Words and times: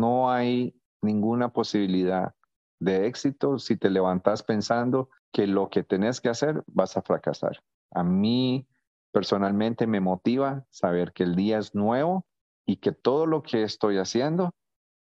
no 0.00 0.30
hay 0.30 0.74
ninguna 1.02 1.52
posibilidad 1.52 2.34
de 2.80 3.06
éxito 3.06 3.58
si 3.58 3.76
te 3.76 3.90
levantas 3.90 4.42
pensando 4.42 5.08
que 5.32 5.46
lo 5.46 5.68
que 5.70 5.82
tenés 5.82 6.20
que 6.20 6.28
hacer 6.28 6.62
vas 6.66 6.96
a 6.96 7.02
fracasar. 7.02 7.62
A 7.92 8.02
mí 8.02 8.66
personalmente 9.12 9.86
me 9.86 10.00
motiva 10.00 10.66
saber 10.70 11.12
que 11.12 11.22
el 11.22 11.36
día 11.36 11.58
es 11.58 11.74
nuevo 11.74 12.26
y 12.66 12.76
que 12.76 12.92
todo 12.92 13.26
lo 13.26 13.42
que 13.42 13.62
estoy 13.62 13.98
haciendo 13.98 14.54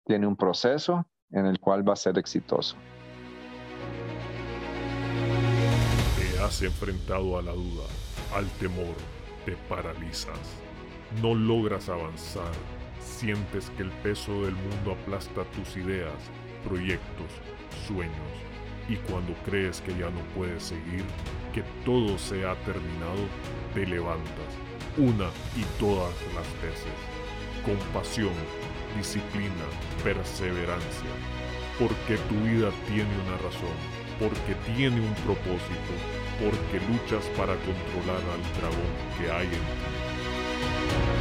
tiene 0.06 0.26
un 0.26 0.36
proceso 0.36 1.06
en 1.30 1.46
el 1.46 1.58
cual 1.58 1.88
va 1.88 1.94
a 1.94 1.96
ser 1.96 2.18
exitoso. 2.18 2.76
Te 6.16 6.42
has 6.42 6.62
enfrentado 6.62 7.38
a 7.38 7.42
la 7.42 7.52
duda, 7.52 7.86
al 8.34 8.46
temor, 8.60 8.94
te 9.44 9.56
paralizas, 9.68 10.38
no 11.22 11.34
logras 11.34 11.88
avanzar, 11.88 12.52
sientes 13.04 13.70
que 13.76 13.82
el 13.82 13.90
peso 14.02 14.32
del 14.42 14.54
mundo 14.54 14.92
aplasta 14.92 15.44
tus 15.52 15.76
ideas, 15.76 16.14
proyectos, 16.64 17.30
sueños, 17.86 18.32
y 18.88 18.96
cuando 18.96 19.34
crees 19.44 19.80
que 19.80 19.92
ya 19.92 20.10
no 20.10 20.20
puedes 20.34 20.64
seguir, 20.64 21.04
que 21.52 21.62
todo 21.84 22.18
se 22.18 22.44
ha 22.44 22.54
terminado, 22.64 23.28
te 23.72 23.86
levantas, 23.86 24.50
una 24.96 25.28
y 25.56 25.62
todas 25.78 26.14
las 26.34 26.46
veces, 26.62 26.94
con 27.64 27.76
pasión, 27.92 28.34
disciplina, 28.96 29.64
perseverancia, 30.02 31.10
porque 31.78 32.16
tu 32.28 32.34
vida 32.44 32.70
tiene 32.88 33.10
una 33.26 33.36
razón, 33.38 33.76
porque 34.18 34.54
tiene 34.74 35.00
un 35.00 35.14
propósito, 35.24 35.94
porque 36.38 36.84
luchas 36.86 37.24
para 37.36 37.54
controlar 37.56 38.22
al 38.32 38.60
dragón 38.60 38.94
que 39.18 39.30
hay 39.30 39.46
en 39.46 39.52
ti. 39.52 41.13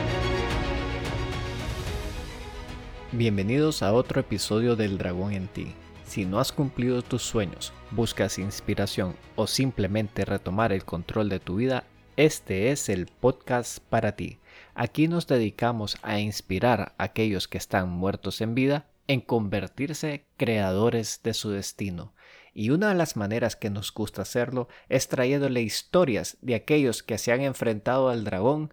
Bienvenidos 3.16 3.84
a 3.84 3.94
otro 3.94 4.22
episodio 4.22 4.76
del 4.76 4.98
Dragón 4.98 5.34
en 5.34 5.48
ti. 5.48 5.76
Si 6.04 6.26
no 6.26 6.40
has 6.40 6.52
cumplido 6.52 7.04
tus 7.04 7.22
sueños, 7.22 7.72
buscas 7.92 8.40
inspiración 8.40 9.16
o 9.36 9.46
simplemente 9.46 10.26
retomar 10.26 10.74
el 10.74 10.84
control 10.84 11.30
de 11.30 11.40
tu 11.40 11.58
vida, 11.58 11.84
este 12.18 12.72
es 12.72 12.90
el 12.90 13.06
podcast 13.06 13.78
para 13.78 14.16
ti. 14.16 14.40
Aquí 14.74 15.08
nos 15.08 15.28
dedicamos 15.28 15.96
a 16.02 16.20
inspirar 16.20 16.96
a 16.98 17.04
aquellos 17.04 17.48
que 17.48 17.60
están 17.60 17.88
muertos 17.88 18.42
en 18.42 18.56
vida 18.56 18.88
en 19.06 19.22
convertirse 19.22 20.26
creadores 20.36 21.22
de 21.22 21.36
su 21.36 21.52
destino. 21.52 22.16
Y 22.52 22.72
una 22.72 22.90
de 22.90 22.96
las 22.96 23.16
maneras 23.16 23.56
que 23.56 23.70
nos 23.70 23.94
gusta 23.94 24.24
hacerlo 24.24 24.70
es 24.90 25.08
trayéndole 25.08 25.62
historias 25.62 26.40
de 26.42 26.56
aquellos 26.56 27.04
que 27.04 27.20
se 27.20 27.32
han 27.32 27.42
enfrentado 27.42 28.10
al 28.10 28.24
dragón 28.24 28.72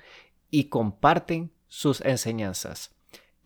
y 0.50 0.70
comparten 0.70 1.52
sus 1.69 2.00
enseñanzas. 2.00 2.94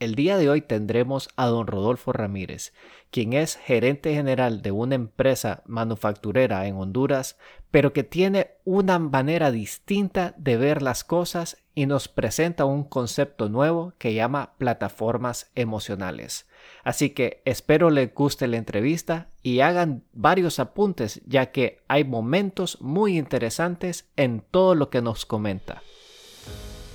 El 0.01 0.17
día 0.17 0.37
de 0.37 0.51
hoy 0.51 0.61
tendremos 0.61 1.29
a 1.37 1.47
don 1.47 1.69
Rodolfo 1.69 2.13
Ramírez, 2.13 2.73
quien 3.11 3.33
es 3.33 3.57
gerente 3.57 4.13
general 4.13 4.61
de 4.61 4.73
una 4.73 4.97
empresa 4.97 5.63
manufacturera 5.67 6.67
en 6.67 6.75
Honduras, 6.77 7.39
pero 7.71 7.93
que 7.93 8.03
tiene 8.03 8.51
una 8.65 8.99
manera 8.99 9.53
distinta 9.53 10.35
de 10.37 10.57
ver 10.57 10.83
las 10.83 11.05
cosas 11.05 11.59
y 11.77 11.87
nos 11.87 12.09
presenta 12.09 12.65
un 12.65 12.83
concepto 12.83 13.49
nuevo 13.49 13.93
que 13.99 14.15
llama 14.15 14.55
plataformas 14.59 15.53
emocionales. 15.55 16.49
Así 16.83 17.11
que 17.11 17.41
espero 17.45 17.91
les 17.91 18.13
guste 18.13 18.49
la 18.49 18.57
entrevista 18.57 19.29
y 19.45 19.61
hagan 19.61 20.03
varios 20.13 20.59
apuntes 20.59 21.23
ya 21.25 21.53
que 21.53 21.83
hay 21.87 22.03
momentos 22.03 22.81
muy 22.81 23.17
interesantes 23.17 24.11
en 24.17 24.41
todo 24.51 24.75
lo 24.75 24.91
que 24.91 25.03
nos 25.03 25.25
comenta. 25.25 25.83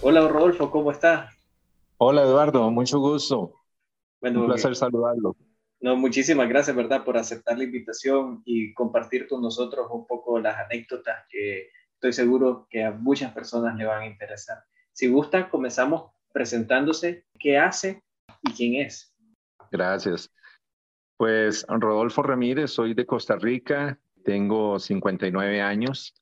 Hola 0.02 0.28
Rodolfo, 0.28 0.69
¿cómo 0.69 0.91
estás? 0.91 1.38
Hola 2.02 2.23
Eduardo, 2.23 2.72
mucho 2.72 2.97
gusto. 3.00 3.55
Un 4.22 4.45
placer 4.45 4.73
saludarlo. 4.73 5.36
No, 5.81 5.97
muchísimas 5.97 6.47
gracias, 6.47 6.73
¿verdad?, 6.73 7.03
por 7.03 7.17
aceptar 7.17 7.58
la 7.58 7.66
invitación 7.66 8.41
y 8.45 8.73
compartir 8.73 9.28
con 9.28 9.41
nosotros 9.41 9.86
un 9.91 10.08
poco 10.08 10.39
las 10.39 10.58
anécdotas 10.59 11.25
que 11.30 11.67
estoy 11.95 12.14
seguro 12.14 12.68
que 12.69 12.85
a 12.85 12.91
muchas 12.91 13.34
personas 13.34 13.75
le 13.75 13.84
van 13.84 14.03
a 14.03 14.07
interesar. 14.07 14.59
Si 14.94 15.09
gusta, 15.09 15.50
comenzamos 15.50 16.12
presentándose 16.31 17.25
qué 17.38 17.57
hace 17.57 18.02
y 18.44 18.53
quién 18.53 18.75
es. 18.75 19.13
Gracias. 19.69 20.31
Pues 21.18 21.66
Rodolfo 21.68 22.23
Ramírez, 22.23 22.72
soy 22.72 22.94
de 22.94 23.06
Costa 23.06 23.35
Rica, 23.35 24.00
tengo 24.23 24.79
59 24.79 25.62
años. 25.62 26.13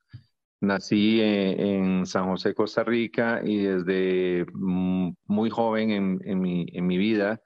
Nací 0.60 1.22
eh, 1.22 1.76
en, 1.76 2.06
San 2.06 2.26
José, 2.26 2.54
Costa 2.54 2.84
Rica, 2.84 3.42
y 3.44 3.58
desde 3.64 4.46
muy 4.54 5.50
joven 5.50 6.20
en, 6.24 6.42
mi, 6.42 6.98
vida 6.98 7.42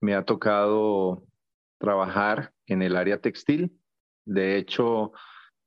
me 0.00 0.14
ha 0.14 0.24
tocado 0.24 1.24
trabajar 1.78 2.52
en 2.66 2.82
el 2.82 2.96
área 2.96 3.20
textil. 3.20 3.78
De 4.24 4.56
hecho, 4.56 5.12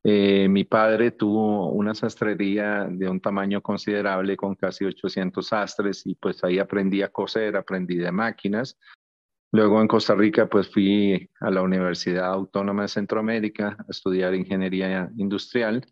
eh, 0.04 0.48
mi 0.50 0.64
padre 0.64 1.12
tuvo 1.12 1.72
una 1.72 1.94
sastrería 1.94 2.88
de 2.90 3.08
un 3.08 3.22
tamaño 3.22 3.62
considerable 3.62 4.36
con 4.36 4.56
casi 4.56 4.86
800 4.86 5.46
sastres 5.46 6.08
y 6.08 6.16
pues 6.16 6.44
ahí 6.44 6.58
aprendí 6.58 7.04
a 7.04 7.10
coser, 7.10 7.56
aprendí 7.56 7.98
de 7.98 8.12
máquinas. 8.12 8.78
Luego 9.52 9.82
en 9.82 9.88
Costa 9.88 10.16
Rica 10.16 10.48
pues 10.48 10.72
fui 10.72 11.30
a 11.40 11.52
la 11.52 11.62
Universidad 11.62 12.34
Autónoma 12.34 12.84
de 12.84 12.88
Centroamérica 12.88 13.78
a 13.80 13.86
estudiar 13.90 14.34
ingeniería 14.34 15.12
industrial 15.18 15.86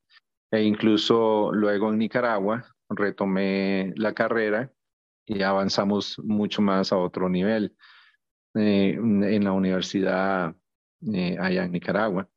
e 0.51 0.63
incluso 0.63 1.51
luego 1.51 1.91
en 1.91 1.99
Nicaragua 1.99 2.65
retomé 2.89 3.93
la 3.97 4.13
carrera 4.13 4.71
y 5.25 5.41
avanzamos 5.41 6.19
mucho 6.19 6.61
más 6.61 6.91
a 6.93 6.97
otro 6.97 7.27
nivel 7.27 7.75
eh, 8.55 8.95
en 8.95 9.43
la 9.43 9.51
universidad 9.51 10.55
eh, 11.13 11.37
allá 11.39 11.65
en 11.65 11.71
Nicaragua. 11.73 12.29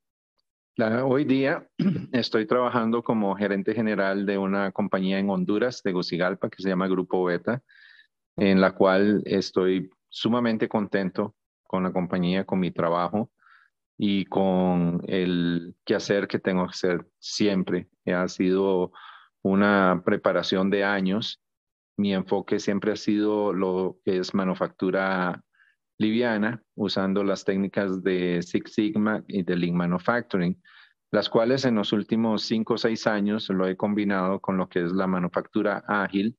hoy 1.04 1.24
día 1.24 1.68
estoy 2.12 2.46
trabajando 2.46 3.02
como 3.02 3.36
gerente 3.36 3.74
general 3.74 4.26
de 4.26 4.38
una 4.38 4.72
compañía 4.72 5.18
en 5.18 5.30
Honduras, 5.30 5.82
de 5.82 5.92
Gucigalpa, 5.92 6.50
que 6.50 6.62
se 6.62 6.68
llama 6.68 6.88
Grupo 6.88 7.24
Beta, 7.24 7.62
en 8.36 8.60
la 8.60 8.72
cual 8.72 9.22
estoy 9.24 9.88
sumamente 10.08 10.68
contento 10.68 11.36
con 11.62 11.84
la 11.84 11.92
compañía, 11.92 12.44
con 12.44 12.58
mi 12.58 12.72
trabajo 12.72 13.30
y 14.02 14.24
con 14.24 15.02
el 15.08 15.76
quehacer 15.84 16.26
que 16.26 16.38
tengo 16.38 16.64
que 16.64 16.70
hacer 16.70 17.06
siempre. 17.18 17.86
Ha 18.06 18.28
sido 18.28 18.92
una 19.42 20.02
preparación 20.06 20.70
de 20.70 20.84
años. 20.84 21.42
Mi 21.98 22.14
enfoque 22.14 22.60
siempre 22.60 22.92
ha 22.92 22.96
sido 22.96 23.52
lo 23.52 23.98
que 24.02 24.16
es 24.16 24.32
manufactura 24.32 25.44
liviana, 25.98 26.62
usando 26.76 27.22
las 27.22 27.44
técnicas 27.44 28.02
de 28.02 28.40
Six 28.40 28.72
Sigma 28.72 29.22
y 29.28 29.42
de 29.42 29.54
Lean 29.54 29.76
Manufacturing, 29.76 30.58
las 31.10 31.28
cuales 31.28 31.66
en 31.66 31.74
los 31.74 31.92
últimos 31.92 32.40
cinco 32.44 32.74
o 32.74 32.78
seis 32.78 33.06
años 33.06 33.50
lo 33.50 33.68
he 33.68 33.76
combinado 33.76 34.40
con 34.40 34.56
lo 34.56 34.66
que 34.70 34.82
es 34.82 34.92
la 34.92 35.06
manufactura 35.06 35.84
ágil. 35.86 36.38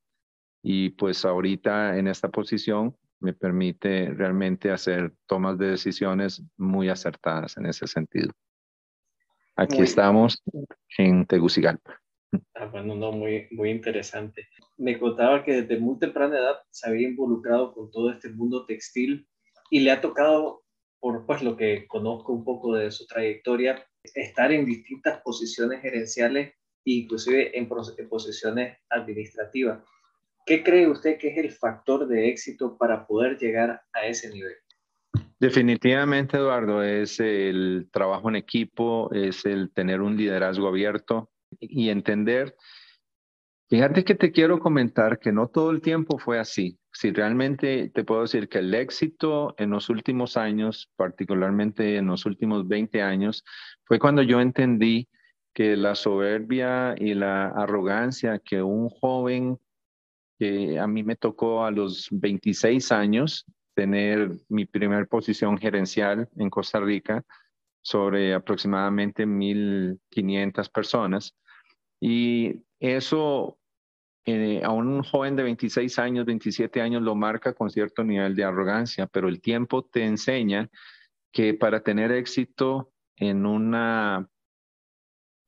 Y 0.63 0.89
pues 0.89 1.25
ahorita 1.25 1.95
en 1.99 2.07
esta 2.07 2.29
posición 2.29 2.97
me 3.21 3.33
permite 3.33 4.13
realmente 4.13 4.71
hacer 4.71 5.13
tomas 5.27 5.57
de 5.57 5.67
decisiones 5.67 6.43
muy 6.57 6.89
acertadas 6.89 7.55
en 7.57 7.67
ese 7.67 7.87
sentido. 7.87 8.31
Aquí 9.55 9.81
estamos 9.81 10.41
en 10.97 11.25
Tegucigalpa. 11.25 12.01
Ah, 12.55 12.65
bueno, 12.65 12.95
no, 12.95 13.11
muy, 13.11 13.47
muy 13.51 13.69
interesante. 13.69 14.47
Me 14.77 14.97
contaba 14.97 15.43
que 15.43 15.61
desde 15.61 15.79
muy 15.79 15.99
temprana 15.99 16.37
edad 16.37 16.57
se 16.71 16.89
había 16.89 17.09
involucrado 17.09 17.73
con 17.73 17.91
todo 17.91 18.11
este 18.11 18.29
mundo 18.29 18.65
textil 18.65 19.27
y 19.69 19.81
le 19.81 19.91
ha 19.91 20.01
tocado, 20.01 20.63
por 20.99 21.25
pues, 21.25 21.43
lo 21.43 21.55
que 21.57 21.85
conozco 21.87 22.33
un 22.33 22.43
poco 22.43 22.75
de 22.75 22.89
su 22.89 23.05
trayectoria, 23.05 23.85
estar 24.15 24.51
en 24.51 24.65
distintas 24.65 25.21
posiciones 25.21 25.81
gerenciales 25.81 26.53
e 26.85 26.91
inclusive 26.91 27.57
en, 27.57 27.69
en 27.97 28.09
posiciones 28.09 28.77
administrativas. 28.89 29.83
¿Qué 30.45 30.63
cree 30.63 30.87
usted 30.87 31.17
que 31.17 31.29
es 31.29 31.37
el 31.37 31.51
factor 31.51 32.07
de 32.07 32.29
éxito 32.29 32.77
para 32.77 33.05
poder 33.05 33.37
llegar 33.37 33.81
a 33.93 34.05
ese 34.05 34.29
nivel? 34.29 34.55
Definitivamente, 35.39 36.37
Eduardo, 36.37 36.83
es 36.83 37.19
el 37.19 37.89
trabajo 37.91 38.29
en 38.29 38.35
equipo, 38.35 39.11
es 39.11 39.45
el 39.45 39.71
tener 39.73 40.01
un 40.01 40.15
liderazgo 40.15 40.67
abierto 40.67 41.31
y 41.59 41.89
entender. 41.89 42.55
Fíjate 43.69 44.03
que 44.03 44.15
te 44.15 44.31
quiero 44.31 44.59
comentar 44.59 45.17
que 45.17 45.31
no 45.31 45.47
todo 45.47 45.71
el 45.71 45.81
tiempo 45.81 46.19
fue 46.19 46.39
así. 46.39 46.77
Si 46.91 47.11
realmente 47.11 47.89
te 47.89 48.03
puedo 48.03 48.23
decir 48.23 48.49
que 48.49 48.59
el 48.59 48.73
éxito 48.73 49.55
en 49.57 49.69
los 49.69 49.89
últimos 49.89 50.37
años, 50.37 50.91
particularmente 50.95 51.95
en 51.95 52.07
los 52.07 52.25
últimos 52.25 52.67
20 52.67 53.01
años, 53.01 53.43
fue 53.85 53.97
cuando 53.97 54.21
yo 54.21 54.41
entendí 54.41 55.07
que 55.53 55.75
la 55.75 55.95
soberbia 55.95 56.95
y 56.97 57.13
la 57.13 57.47
arrogancia 57.47 58.39
que 58.39 58.61
un 58.61 58.89
joven 58.89 59.57
que 60.41 60.79
a 60.79 60.87
mí 60.87 61.03
me 61.03 61.15
tocó 61.15 61.63
a 61.63 61.69
los 61.69 62.07
26 62.09 62.91
años 62.91 63.45
tener 63.75 64.31
mi 64.49 64.65
primer 64.65 65.07
posición 65.07 65.55
gerencial 65.55 66.29
en 66.35 66.49
Costa 66.49 66.79
Rica 66.79 67.23
sobre 67.83 68.33
aproximadamente 68.33 69.27
1.500 69.27 70.71
personas. 70.71 71.35
Y 71.99 72.55
eso 72.79 73.59
eh, 74.25 74.63
a 74.63 74.71
un 74.71 75.03
joven 75.03 75.35
de 75.35 75.43
26 75.43 75.99
años, 75.99 76.25
27 76.25 76.81
años 76.81 77.03
lo 77.03 77.13
marca 77.13 77.53
con 77.53 77.69
cierto 77.69 78.03
nivel 78.03 78.35
de 78.35 78.43
arrogancia, 78.43 79.05
pero 79.05 79.27
el 79.27 79.41
tiempo 79.41 79.85
te 79.85 80.05
enseña 80.05 80.71
que 81.31 81.53
para 81.53 81.83
tener 81.83 82.11
éxito 82.11 82.91
en 83.15 83.45
una 83.45 84.27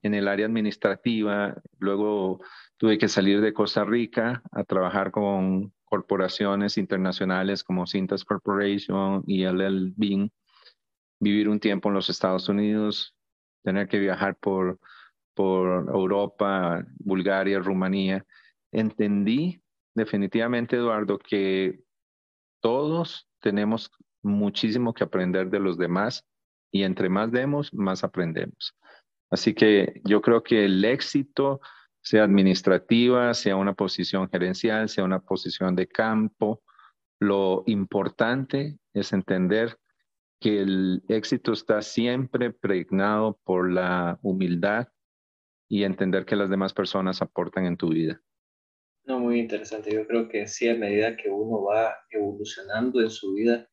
en 0.04 0.14
el 0.14 0.28
área 0.28 0.46
administrativa, 0.46 1.56
luego 1.80 2.42
tuve 2.78 2.98
que 2.98 3.08
salir 3.08 3.42
de 3.42 3.54
Costa 3.54 3.84
Rica 3.86 4.44
a 4.52 4.64
trabajar 4.64 5.12
con 5.12 5.74
corporaciones 5.86 6.78
internacionales 6.78 7.64
como 7.64 7.88
Cintas 7.88 8.26
Corporation 8.26 9.24
y 9.26 9.46
LL 9.46 9.94
vivir 11.20 11.48
un 11.48 11.60
tiempo 11.60 11.90
en 11.90 11.96
los 11.96 12.10
Estados 12.10 12.50
Unidos, 12.50 13.16
tener 13.64 13.88
que 13.88 14.00
viajar 14.00 14.36
por, 14.36 14.80
por 15.34 15.90
Europa, 15.90 16.86
Bulgaria, 16.98 17.60
Rumanía. 17.60 18.26
Entendí 18.72 19.62
definitivamente, 19.96 20.76
Eduardo, 20.76 21.18
que 21.18 21.80
todos 22.60 23.28
tenemos 23.40 23.92
muchísimo 24.22 24.94
que 24.94 25.04
aprender 25.04 25.50
de 25.50 25.60
los 25.60 25.78
demás 25.78 26.26
y 26.72 26.84
entre 26.84 27.08
más 27.08 27.32
demos, 27.32 27.74
más 27.74 28.04
aprendemos. 28.04 28.76
Así 29.34 29.56
que 29.56 30.00
yo 30.06 30.22
creo 30.22 30.44
que 30.44 30.66
el 30.66 30.86
éxito 30.86 31.60
sea 32.04 32.24
administrativa, 32.24 33.34
sea 33.34 33.56
una 33.56 33.74
posición 33.74 34.30
gerencial, 34.30 34.90
sea 34.90 35.04
una 35.04 35.22
posición 35.22 35.76
de 35.76 35.88
campo. 35.88 36.62
Lo 37.20 37.64
importante 37.66 38.78
es 38.94 39.12
entender 39.12 39.80
que 40.40 40.62
el 40.62 41.02
éxito 41.08 41.52
está 41.52 41.82
siempre 41.82 42.52
pregnado 42.52 43.40
por 43.44 43.72
la 43.72 44.20
humildad 44.22 44.90
y 45.68 45.84
entender 45.84 46.26
que 46.26 46.36
las 46.36 46.52
demás 46.52 46.72
personas 46.72 47.24
aportan 47.24 47.66
en 47.66 47.76
tu 47.76 47.90
vida. 47.90 48.22
No, 49.04 49.18
muy 49.18 49.40
interesante. 49.40 49.92
Yo 49.92 50.06
creo 50.06 50.30
que 50.30 50.46
sí, 50.46 50.70
a 50.70 50.76
medida 50.76 51.18
que 51.18 51.32
uno 51.32 51.64
va 51.64 51.96
evolucionando 52.12 53.02
en 53.02 53.10
su 53.10 53.34
vida, 53.34 53.68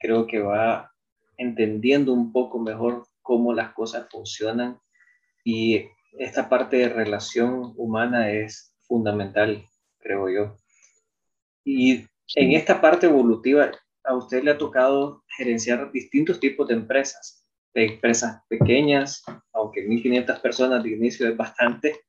creo 0.00 0.26
que 0.26 0.40
va 0.40 0.92
entendiendo 1.36 2.12
un 2.12 2.32
poco 2.32 2.58
mejor 2.58 3.06
cómo 3.22 3.54
las 3.54 3.72
cosas 3.74 4.08
funcionan 4.10 4.80
y 5.44 5.86
esta 6.18 6.48
parte 6.48 6.78
de 6.78 6.88
relación 6.88 7.74
humana 7.76 8.30
es 8.30 8.74
fundamental, 8.80 9.68
creo 9.98 10.28
yo. 10.28 10.56
Y 11.64 12.06
en 12.34 12.52
esta 12.52 12.80
parte 12.80 13.06
evolutiva, 13.06 13.70
a 14.04 14.14
usted 14.14 14.42
le 14.42 14.52
ha 14.52 14.58
tocado 14.58 15.22
gerenciar 15.36 15.92
distintos 15.92 16.40
tipos 16.40 16.68
de 16.68 16.74
empresas, 16.74 17.44
empresas 17.74 18.42
pequeñas, 18.48 19.22
aunque 19.52 19.86
1.500 19.86 20.40
personas 20.40 20.82
de 20.82 20.90
inicio 20.90 21.28
es 21.28 21.36
bastante, 21.36 22.00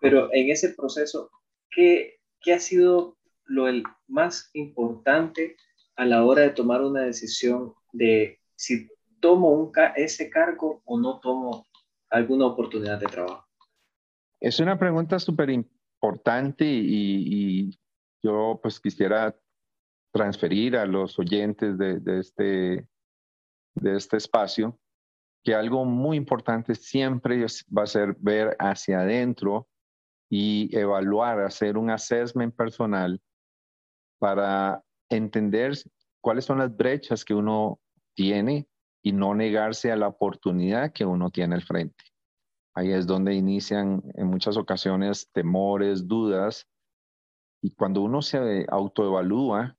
pero 0.00 0.32
en 0.32 0.50
ese 0.50 0.70
proceso, 0.70 1.30
¿qué, 1.70 2.20
qué 2.40 2.54
ha 2.54 2.60
sido 2.60 3.16
lo 3.44 3.68
el 3.68 3.84
más 4.06 4.50
importante 4.54 5.56
a 5.96 6.04
la 6.04 6.24
hora 6.24 6.42
de 6.42 6.50
tomar 6.50 6.82
una 6.82 7.02
decisión 7.02 7.74
de 7.92 8.40
si 8.56 8.88
tomo 9.20 9.50
un, 9.50 9.72
ese 9.96 10.30
cargo 10.30 10.82
o 10.84 10.98
no 10.98 11.20
tomo 11.20 11.66
alguna 12.10 12.46
oportunidad 12.46 12.98
de 12.98 13.06
trabajo? 13.06 13.46
Es 14.40 14.58
una 14.60 14.78
pregunta 14.78 15.18
súper 15.18 15.50
importante 15.50 16.64
y, 16.66 17.78
yo 18.22 18.60
pues 18.62 18.78
quisiera 18.80 19.34
transferir 20.12 20.76
a 20.76 20.84
los 20.84 21.18
oyentes 21.18 21.78
de, 21.78 22.02
este, 22.18 22.86
de 23.74 23.96
este 23.96 24.16
espacio 24.18 24.78
que 25.42 25.54
algo 25.54 25.86
muy 25.86 26.18
importante 26.18 26.74
siempre 26.74 27.46
va 27.76 27.84
a 27.84 27.86
ser 27.86 28.14
ver 28.18 28.56
hacia 28.58 29.00
adentro 29.00 29.68
y 30.28 30.76
evaluar, 30.76 31.40
hacer 31.40 31.78
un 31.78 31.88
assessment 31.90 32.54
personal 32.54 33.20
para 34.18 34.82
entender 35.08 35.72
cuáles 36.20 36.44
son 36.44 36.58
las 36.58 36.76
brechas 36.76 37.24
que 37.24 37.34
uno 37.34 37.80
tiene 38.14 38.68
y 39.02 39.12
no 39.12 39.34
negarse 39.34 39.90
a 39.90 39.96
la 39.96 40.08
oportunidad 40.08 40.92
que 40.92 41.04
uno 41.04 41.30
tiene 41.30 41.54
al 41.54 41.62
frente. 41.62 42.04
Ahí 42.74 42.92
es 42.92 43.06
donde 43.06 43.34
inician 43.34 44.02
en 44.14 44.26
muchas 44.28 44.56
ocasiones 44.56 45.30
temores, 45.32 46.06
dudas, 46.06 46.68
y 47.62 47.72
cuando 47.72 48.02
uno 48.02 48.22
se 48.22 48.66
autoevalúa 48.68 49.76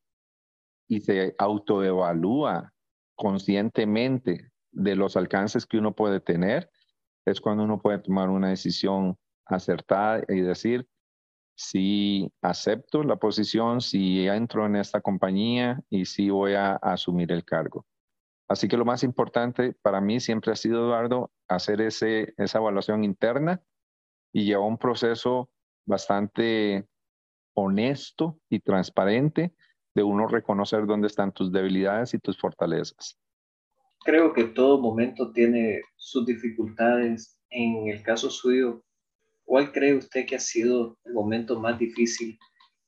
y 0.88 1.01
se 1.01 1.35
autoevalúa 1.38 2.73
conscientemente 3.15 4.51
de 4.71 4.95
los 4.95 5.15
alcances 5.18 5.65
que 5.65 5.77
uno 5.77 5.94
puede 5.95 6.19
tener, 6.19 6.69
es 7.25 7.39
cuando 7.39 7.63
uno 7.63 7.81
puede 7.81 8.00
tomar 8.00 8.29
una 8.29 8.50
decisión 8.50 9.17
acertada 9.45 10.24
y 10.27 10.41
decir, 10.41 10.88
si 11.56 12.31
acepto 12.41 13.03
la 13.03 13.17
posición, 13.17 13.81
si 13.81 14.27
entro 14.27 14.65
en 14.65 14.75
esta 14.75 15.01
compañía 15.01 15.81
y 15.89 16.06
si 16.06 16.29
voy 16.29 16.53
a 16.53 16.75
asumir 16.75 17.31
el 17.31 17.45
cargo. 17.45 17.85
Así 18.51 18.68
que 18.68 18.75
lo 18.75 18.83
más 18.83 19.01
importante 19.03 19.74
para 19.81 20.01
mí 20.01 20.19
siempre 20.19 20.51
ha 20.51 20.57
sido, 20.57 20.83
Eduardo, 20.83 21.31
hacer 21.48 21.80
ese, 21.80 22.33
esa 22.36 22.57
evaluación 22.57 23.06
interna 23.06 23.63
y 24.33 24.44
llevar 24.44 24.68
un 24.68 24.77
proceso 24.77 25.50
bastante 25.86 26.86
honesto 27.53 28.42
y 28.50 28.59
transparente 28.59 29.53
de 29.95 30.03
uno 30.03 30.27
reconocer 30.27 30.86
dónde 30.86 31.07
están 31.07 31.31
tus 31.31 31.50
debilidades 31.50 32.13
y 32.13 32.19
tus 32.19 32.38
fortalezas. 32.38 33.18
Creo 34.03 34.33
que 34.33 34.44
todo 34.44 34.81
momento 34.81 35.31
tiene 35.31 35.81
sus 35.95 36.25
dificultades. 36.25 37.39
En 37.51 37.88
el 37.88 38.03
caso 38.03 38.30
suyo, 38.30 38.83
¿cuál 39.45 39.71
cree 39.71 39.95
usted 39.95 40.25
que 40.25 40.36
ha 40.36 40.39
sido 40.39 40.98
el 41.06 41.13
momento 41.13 41.57
más 41.57 41.80
difícil, 41.80 42.38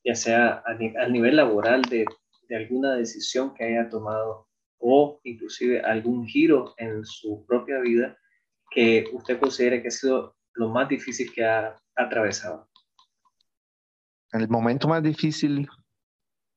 ya 0.04 0.14
sea 0.14 0.62
a, 0.66 1.08
nivel 1.08 1.36
laboral 1.36 1.80
de, 1.82 2.04
de 2.50 2.56
alguna 2.56 2.96
decisión 2.96 3.54
que 3.54 3.64
haya 3.64 3.88
tomado 3.88 4.46
o 4.86 5.18
inclusive 5.24 5.80
algún 5.80 6.26
giro 6.26 6.74
en 6.76 7.04
su 7.06 7.44
propia 7.46 7.80
vida 7.80 8.18
que 8.70 9.06
usted 9.14 9.40
considere 9.40 9.80
que 9.80 9.88
ha 9.88 9.90
sido 9.90 10.36
lo 10.52 10.68
más 10.68 10.88
difícil 10.90 11.32
que 11.32 11.42
ha 11.42 11.74
atravesado? 11.96 12.68
El 14.32 14.48
momento 14.48 14.86
más 14.86 15.02
difícil 15.02 15.66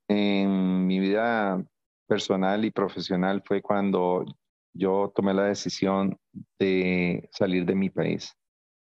en 0.09 0.85
mi 0.85 0.99
vida 0.99 1.63
personal 2.05 2.65
y 2.65 2.71
profesional 2.71 3.41
fue 3.45 3.61
cuando 3.61 4.25
yo 4.73 5.11
tomé 5.15 5.33
la 5.33 5.45
decisión 5.45 6.19
de 6.59 7.29
salir 7.31 7.65
de 7.65 7.75
mi 7.75 7.89
país. 7.89 8.35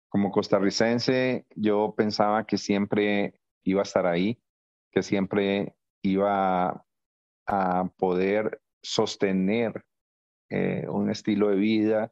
Como 0.10 0.32
costarricense, 0.32 1.48
yo 1.56 1.96
pensaba 1.98 2.46
que 2.46 2.58
siempre 2.58 3.34
iba 3.64 3.82
a 3.82 3.84
estar 3.84 4.06
ahí, 4.06 4.40
que 4.92 5.02
siempre 5.02 5.74
iba 6.04 6.86
a 7.48 7.90
poder 7.98 8.62
sostener 8.82 9.84
eh, 10.50 10.86
un 10.90 11.10
estilo 11.10 11.50
de 11.50 11.56
vida, 11.56 12.12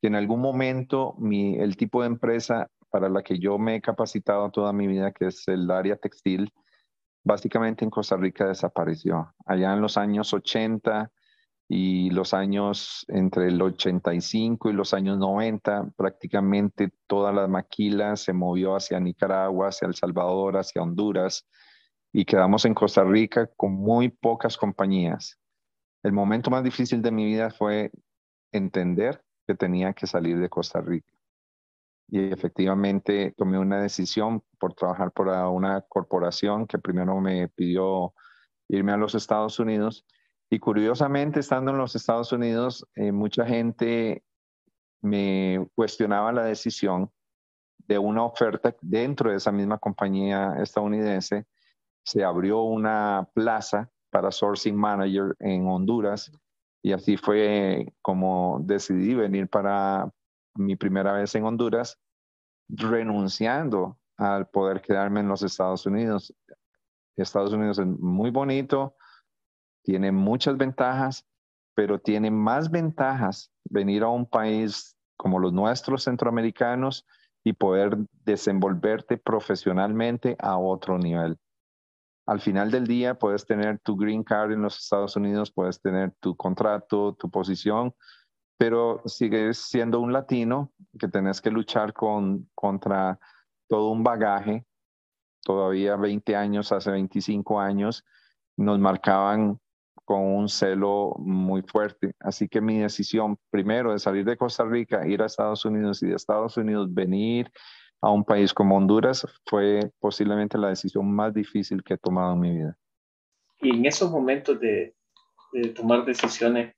que 0.00 0.08
en 0.08 0.16
algún 0.16 0.40
momento 0.40 1.14
mi, 1.18 1.56
el 1.56 1.76
tipo 1.76 2.02
de 2.02 2.08
empresa 2.08 2.70
para 2.90 3.08
la 3.08 3.22
que 3.22 3.38
yo 3.38 3.58
me 3.58 3.76
he 3.76 3.80
capacitado 3.80 4.50
toda 4.50 4.72
mi 4.72 4.86
vida, 4.86 5.12
que 5.12 5.28
es 5.28 5.48
el 5.48 5.70
área 5.70 5.96
textil, 5.96 6.52
básicamente 7.24 7.84
en 7.84 7.90
Costa 7.90 8.16
Rica 8.16 8.46
desapareció. 8.46 9.34
Allá 9.46 9.72
en 9.72 9.80
los 9.80 9.96
años 9.96 10.32
80 10.32 11.10
y 11.68 12.10
los 12.10 12.34
años 12.34 13.06
entre 13.08 13.48
el 13.48 13.60
85 13.62 14.68
y 14.68 14.74
los 14.74 14.92
años 14.92 15.16
90, 15.18 15.92
prácticamente 15.96 16.92
toda 17.06 17.32
la 17.32 17.48
maquila 17.48 18.16
se 18.16 18.34
movió 18.34 18.76
hacia 18.76 19.00
Nicaragua, 19.00 19.68
hacia 19.68 19.88
El 19.88 19.94
Salvador, 19.94 20.58
hacia 20.58 20.82
Honduras 20.82 21.48
y 22.12 22.26
quedamos 22.26 22.64
en 22.64 22.74
Costa 22.74 23.02
Rica 23.02 23.48
con 23.56 23.72
muy 23.72 24.10
pocas 24.10 24.56
compañías 24.56 25.40
el 26.04 26.12
momento 26.12 26.50
más 26.50 26.62
difícil 26.62 27.00
de 27.02 27.10
mi 27.10 27.24
vida 27.24 27.50
fue 27.50 27.90
entender 28.52 29.24
que 29.46 29.54
tenía 29.54 29.94
que 29.94 30.06
salir 30.06 30.38
de 30.38 30.50
Costa 30.50 30.80
Rica. 30.80 31.10
Y 32.08 32.30
efectivamente 32.30 33.34
tomé 33.36 33.58
una 33.58 33.80
decisión 33.80 34.42
por 34.58 34.74
trabajar 34.74 35.12
para 35.12 35.48
una 35.48 35.80
corporación 35.80 36.66
que 36.66 36.78
primero 36.78 37.18
me 37.20 37.48
pidió 37.48 38.12
irme 38.68 38.92
a 38.92 38.98
los 38.98 39.14
Estados 39.14 39.58
Unidos. 39.58 40.06
Y 40.50 40.58
curiosamente, 40.58 41.40
estando 41.40 41.70
en 41.70 41.78
los 41.78 41.96
Estados 41.96 42.32
Unidos, 42.32 42.86
eh, 42.94 43.10
mucha 43.10 43.46
gente 43.46 44.22
me 45.00 45.66
cuestionaba 45.74 46.32
la 46.32 46.44
decisión 46.44 47.10
de 47.78 47.98
una 47.98 48.24
oferta 48.24 48.76
dentro 48.82 49.30
de 49.30 49.36
esa 49.36 49.52
misma 49.52 49.78
compañía 49.78 50.56
estadounidense. 50.60 51.46
Se 52.04 52.22
abrió 52.22 52.62
una 52.62 53.26
plaza 53.32 53.90
para 54.14 54.30
Sourcing 54.30 54.76
Manager 54.76 55.34
en 55.40 55.66
Honduras 55.66 56.30
y 56.84 56.92
así 56.92 57.16
fue 57.16 57.92
como 58.00 58.60
decidí 58.62 59.12
venir 59.12 59.48
para 59.48 60.08
mi 60.54 60.76
primera 60.76 61.14
vez 61.14 61.34
en 61.34 61.44
Honduras, 61.44 61.98
renunciando 62.68 63.98
al 64.16 64.46
poder 64.46 64.82
quedarme 64.82 65.18
en 65.18 65.26
los 65.26 65.42
Estados 65.42 65.84
Unidos. 65.84 66.32
Estados 67.16 67.52
Unidos 67.52 67.80
es 67.80 67.86
muy 67.86 68.30
bonito, 68.30 68.94
tiene 69.82 70.12
muchas 70.12 70.56
ventajas, 70.56 71.26
pero 71.74 71.98
tiene 71.98 72.30
más 72.30 72.70
ventajas 72.70 73.50
venir 73.64 74.04
a 74.04 74.10
un 74.10 74.26
país 74.26 74.96
como 75.16 75.40
los 75.40 75.52
nuestros 75.52 76.04
centroamericanos 76.04 77.04
y 77.42 77.52
poder 77.52 77.98
desenvolverte 78.24 79.16
profesionalmente 79.16 80.36
a 80.38 80.56
otro 80.56 80.98
nivel. 80.98 81.36
Al 82.26 82.40
final 82.40 82.70
del 82.70 82.86
día 82.86 83.14
puedes 83.14 83.44
tener 83.44 83.78
tu 83.80 83.96
green 83.96 84.22
card 84.24 84.52
en 84.52 84.62
los 84.62 84.78
Estados 84.78 85.14
Unidos, 85.16 85.52
puedes 85.52 85.80
tener 85.80 86.12
tu 86.20 86.34
contrato, 86.36 87.14
tu 87.14 87.30
posición, 87.30 87.94
pero 88.56 89.02
sigues 89.04 89.58
siendo 89.58 90.00
un 90.00 90.12
latino 90.12 90.72
que 90.98 91.08
tenés 91.08 91.40
que 91.40 91.50
luchar 91.50 91.92
con, 91.92 92.48
contra 92.54 93.18
todo 93.68 93.90
un 93.90 94.02
bagaje. 94.02 94.64
Todavía 95.42 95.96
20 95.96 96.34
años, 96.34 96.72
hace 96.72 96.90
25 96.90 97.60
años, 97.60 98.04
nos 98.56 98.78
marcaban 98.78 99.60
con 100.06 100.22
un 100.22 100.48
celo 100.48 101.14
muy 101.18 101.62
fuerte. 101.62 102.14
Así 102.20 102.48
que 102.48 102.60
mi 102.60 102.78
decisión 102.78 103.38
primero 103.50 103.92
de 103.92 103.98
salir 103.98 104.24
de 104.24 104.36
Costa 104.36 104.64
Rica, 104.64 105.06
ir 105.06 105.22
a 105.22 105.26
Estados 105.26 105.64
Unidos 105.64 106.02
y 106.02 106.06
de 106.06 106.14
Estados 106.14 106.56
Unidos 106.56 106.92
venir 106.92 107.50
a 108.04 108.10
un 108.10 108.22
país 108.22 108.52
como 108.52 108.76
Honduras 108.76 109.26
fue 109.46 109.90
posiblemente 109.98 110.58
la 110.58 110.68
decisión 110.68 111.10
más 111.10 111.32
difícil 111.32 111.82
que 111.82 111.94
he 111.94 111.98
tomado 111.98 112.34
en 112.34 112.40
mi 112.40 112.50
vida. 112.50 112.76
Y 113.62 113.70
en 113.70 113.86
esos 113.86 114.10
momentos 114.10 114.60
de, 114.60 114.94
de 115.52 115.68
tomar 115.70 116.04
decisiones, 116.04 116.74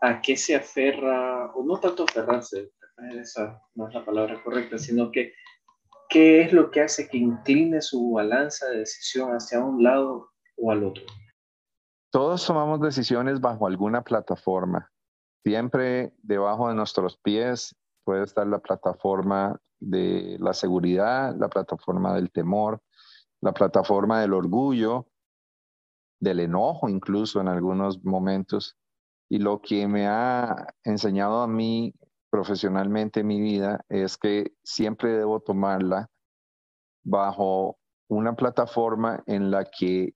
¿a 0.00 0.20
qué 0.20 0.36
se 0.36 0.54
aferra, 0.54 1.50
o 1.54 1.64
no 1.64 1.80
tanto 1.80 2.04
aferrarse, 2.04 2.70
esa 3.20 3.60
no 3.74 3.88
es 3.88 3.94
la 3.94 4.04
palabra 4.04 4.40
correcta, 4.44 4.78
sino 4.78 5.10
que 5.10 5.32
qué 6.08 6.42
es 6.42 6.52
lo 6.52 6.70
que 6.70 6.82
hace 6.82 7.08
que 7.08 7.18
incline 7.18 7.80
su 7.80 8.12
balanza 8.12 8.68
de 8.68 8.78
decisión 8.78 9.30
hacia 9.30 9.58
un 9.58 9.82
lado 9.82 10.30
o 10.56 10.70
al 10.70 10.84
otro? 10.84 11.02
Todos 12.12 12.46
tomamos 12.46 12.80
decisiones 12.80 13.40
bajo 13.40 13.66
alguna 13.66 14.02
plataforma. 14.02 14.88
Siempre 15.44 16.12
debajo 16.22 16.68
de 16.68 16.76
nuestros 16.76 17.18
pies 17.18 17.74
puede 18.04 18.24
estar 18.24 18.46
la 18.46 18.58
plataforma 18.58 19.60
de 19.80 20.36
la 20.40 20.52
seguridad, 20.52 21.34
la 21.36 21.48
plataforma 21.48 22.14
del 22.14 22.30
temor, 22.30 22.82
la 23.40 23.52
plataforma 23.52 24.20
del 24.20 24.32
orgullo, 24.32 25.08
del 26.20 26.40
enojo 26.40 26.88
incluso 26.88 27.40
en 27.40 27.48
algunos 27.48 28.02
momentos. 28.04 28.76
Y 29.28 29.38
lo 29.38 29.60
que 29.60 29.88
me 29.88 30.06
ha 30.06 30.66
enseñado 30.84 31.42
a 31.42 31.46
mí 31.46 31.94
profesionalmente 32.30 33.20
en 33.20 33.26
mi 33.26 33.40
vida 33.40 33.84
es 33.88 34.16
que 34.16 34.54
siempre 34.62 35.12
debo 35.12 35.40
tomarla 35.40 36.10
bajo 37.04 37.78
una 38.08 38.34
plataforma 38.34 39.22
en 39.26 39.50
la 39.50 39.64
que 39.64 40.14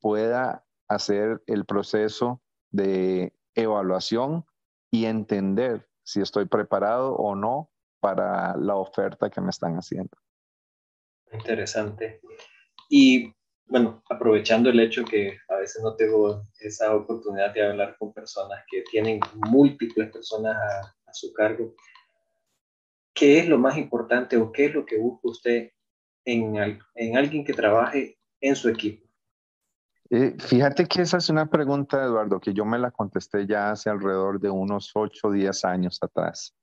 pueda 0.00 0.64
hacer 0.88 1.42
el 1.46 1.64
proceso 1.64 2.42
de 2.70 3.34
evaluación 3.54 4.44
y 4.90 5.06
entender 5.06 5.88
si 6.04 6.20
estoy 6.20 6.46
preparado 6.46 7.16
o 7.16 7.34
no 7.34 7.70
para 7.98 8.56
la 8.56 8.76
oferta 8.76 9.30
que 9.30 9.40
me 9.40 9.50
están 9.50 9.74
haciendo. 9.76 10.16
Interesante. 11.32 12.20
Y 12.88 13.32
bueno, 13.66 14.02
aprovechando 14.10 14.68
el 14.68 14.78
hecho 14.78 15.04
que 15.04 15.38
a 15.48 15.56
veces 15.56 15.82
no 15.82 15.96
tengo 15.96 16.42
esa 16.60 16.94
oportunidad 16.94 17.52
de 17.54 17.66
hablar 17.66 17.96
con 17.98 18.12
personas 18.12 18.62
que 18.70 18.82
tienen 18.82 19.20
múltiples 19.50 20.12
personas 20.12 20.56
a, 20.56 21.12
su 21.12 21.32
cargo, 21.32 21.76
¿qué 23.14 23.38
es 23.38 23.48
lo 23.48 23.56
más 23.56 23.78
importante 23.78 24.36
o 24.36 24.50
qué 24.50 24.66
es 24.66 24.74
lo 24.74 24.84
que 24.84 24.98
busca 24.98 25.28
usted 25.28 25.70
en, 26.24 26.56
en 26.96 27.16
alguien 27.16 27.44
que 27.44 27.52
trabaje 27.52 28.18
en 28.40 28.56
su 28.56 28.68
equipo? 28.68 29.03
Eh, 30.10 30.36
fíjate 30.38 30.86
que 30.86 31.02
esa 31.02 31.16
es 31.16 31.30
una 31.30 31.46
pregunta, 31.46 32.04
Eduardo, 32.04 32.38
que 32.38 32.52
yo 32.52 32.64
me 32.64 32.78
la 32.78 32.90
contesté 32.90 33.46
ya 33.46 33.70
hace 33.70 33.90
alrededor 33.90 34.38
de 34.40 34.50
unos 34.50 34.90
8 34.94 35.28
o 35.28 35.32
10 35.32 35.64
años 35.64 35.98
atrás. 36.02 36.54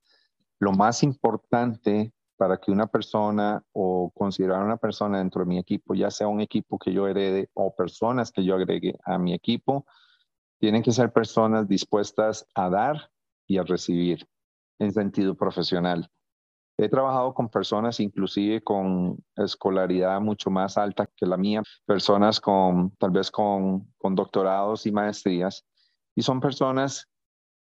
Lo 0.59 0.71
más 0.73 1.01
importante 1.03 2.13
para 2.37 2.57
que 2.57 2.71
una 2.71 2.87
persona 2.87 3.63
o 3.71 4.11
considerar 4.15 4.63
una 4.63 4.77
persona 4.77 5.19
dentro 5.19 5.41
de 5.41 5.47
mi 5.47 5.59
equipo, 5.59 5.93
ya 5.93 6.09
sea 6.09 6.27
un 6.27 6.41
equipo 6.41 6.79
que 6.79 6.93
yo 6.93 7.07
herede 7.07 7.49
o 7.53 7.75
personas 7.75 8.31
que 8.31 8.43
yo 8.43 8.55
agregue 8.55 8.95
a 9.05 9.17
mi 9.17 9.33
equipo, 9.33 9.85
tienen 10.59 10.83
que 10.83 10.91
ser 10.91 11.11
personas 11.11 11.67
dispuestas 11.67 12.47
a 12.55 12.69
dar 12.69 13.11
y 13.47 13.57
a 13.57 13.63
recibir 13.63 14.27
en 14.79 14.91
sentido 14.91 15.35
profesional. 15.35 16.09
He 16.81 16.89
trabajado 16.89 17.35
con 17.35 17.47
personas 17.47 17.99
inclusive 17.99 18.63
con 18.63 19.23
escolaridad 19.35 20.19
mucho 20.19 20.49
más 20.49 20.79
alta 20.79 21.07
que 21.15 21.27
la 21.27 21.37
mía, 21.37 21.61
personas 21.85 22.41
con 22.41 22.95
tal 22.97 23.11
vez 23.11 23.29
con, 23.29 23.93
con 23.99 24.15
doctorados 24.15 24.87
y 24.87 24.91
maestrías, 24.91 25.63
y 26.15 26.23
son 26.23 26.39
personas 26.39 27.07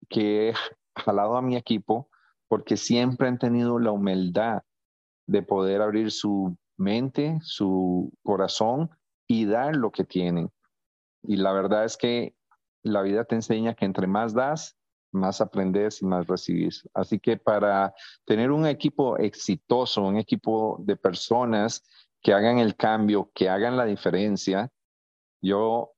que 0.08 0.48
he 0.48 0.54
jalado 0.96 1.36
a 1.36 1.42
mi 1.42 1.56
equipo 1.56 2.08
porque 2.48 2.78
siempre 2.78 3.28
han 3.28 3.38
tenido 3.38 3.78
la 3.78 3.92
humildad 3.92 4.62
de 5.26 5.42
poder 5.42 5.82
abrir 5.82 6.10
su 6.12 6.56
mente, 6.78 7.38
su 7.42 8.10
corazón 8.22 8.88
y 9.28 9.44
dar 9.44 9.76
lo 9.76 9.90
que 9.92 10.04
tienen. 10.04 10.50
Y 11.22 11.36
la 11.36 11.52
verdad 11.52 11.84
es 11.84 11.98
que 11.98 12.34
la 12.82 13.02
vida 13.02 13.24
te 13.24 13.34
enseña 13.34 13.74
que 13.74 13.84
entre 13.84 14.06
más 14.06 14.32
das, 14.32 14.78
más 15.12 15.40
aprendes 15.40 16.02
y 16.02 16.06
más 16.06 16.26
recibís. 16.26 16.88
Así 16.94 17.18
que 17.18 17.36
para 17.36 17.94
tener 18.24 18.50
un 18.50 18.66
equipo 18.66 19.18
exitoso, 19.18 20.02
un 20.02 20.16
equipo 20.16 20.78
de 20.80 20.96
personas 20.96 21.82
que 22.22 22.32
hagan 22.32 22.58
el 22.58 22.76
cambio, 22.76 23.30
que 23.34 23.48
hagan 23.48 23.76
la 23.76 23.84
diferencia, 23.84 24.70
yo 25.42 25.92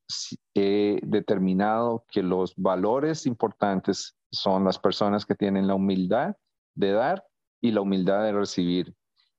he 0.55 1.01
determinado 1.03 2.05
que 2.11 2.23
los 2.23 2.55
valores 2.57 3.27
importantes 3.27 4.17
son 4.31 4.65
las 4.65 4.79
personas 4.79 5.27
que 5.27 5.35
tienen 5.35 5.67
la 5.67 5.75
humildad 5.75 6.37
de 6.75 6.93
dar 6.93 7.25
y 7.61 7.73
la 7.73 7.81
humildad 7.81 8.23
de 8.25 8.33
recibir, 8.33 8.95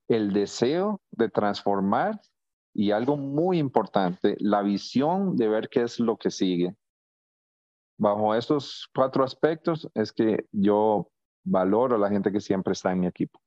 el 0.08 0.34
deseo 0.34 1.02
de 1.12 1.30
transformar 1.30 2.20
y 2.74 2.92
algo 2.92 3.18
muy 3.18 3.60
importante, 3.60 4.36
la 4.40 4.62
visión 4.62 5.36
de 5.38 5.48
ver 5.48 5.70
qué 5.70 5.84
es 5.84 6.00
lo 6.00 6.18
que 6.18 6.32
sigue 6.32 6.76
bajo 7.98 8.36
estos 8.36 8.90
cuatro 8.94 9.24
aspectos 9.24 9.90
es 9.94 10.12
que 10.12 10.46
yo 10.52 11.10
valoro 11.44 11.96
a 11.96 12.00
la 12.00 12.10
gente 12.10 12.32
que 12.32 12.40
siempre 12.40 12.74
está 12.74 12.92
en 12.92 13.02
mi 13.02 13.08
equipo. 13.08 13.40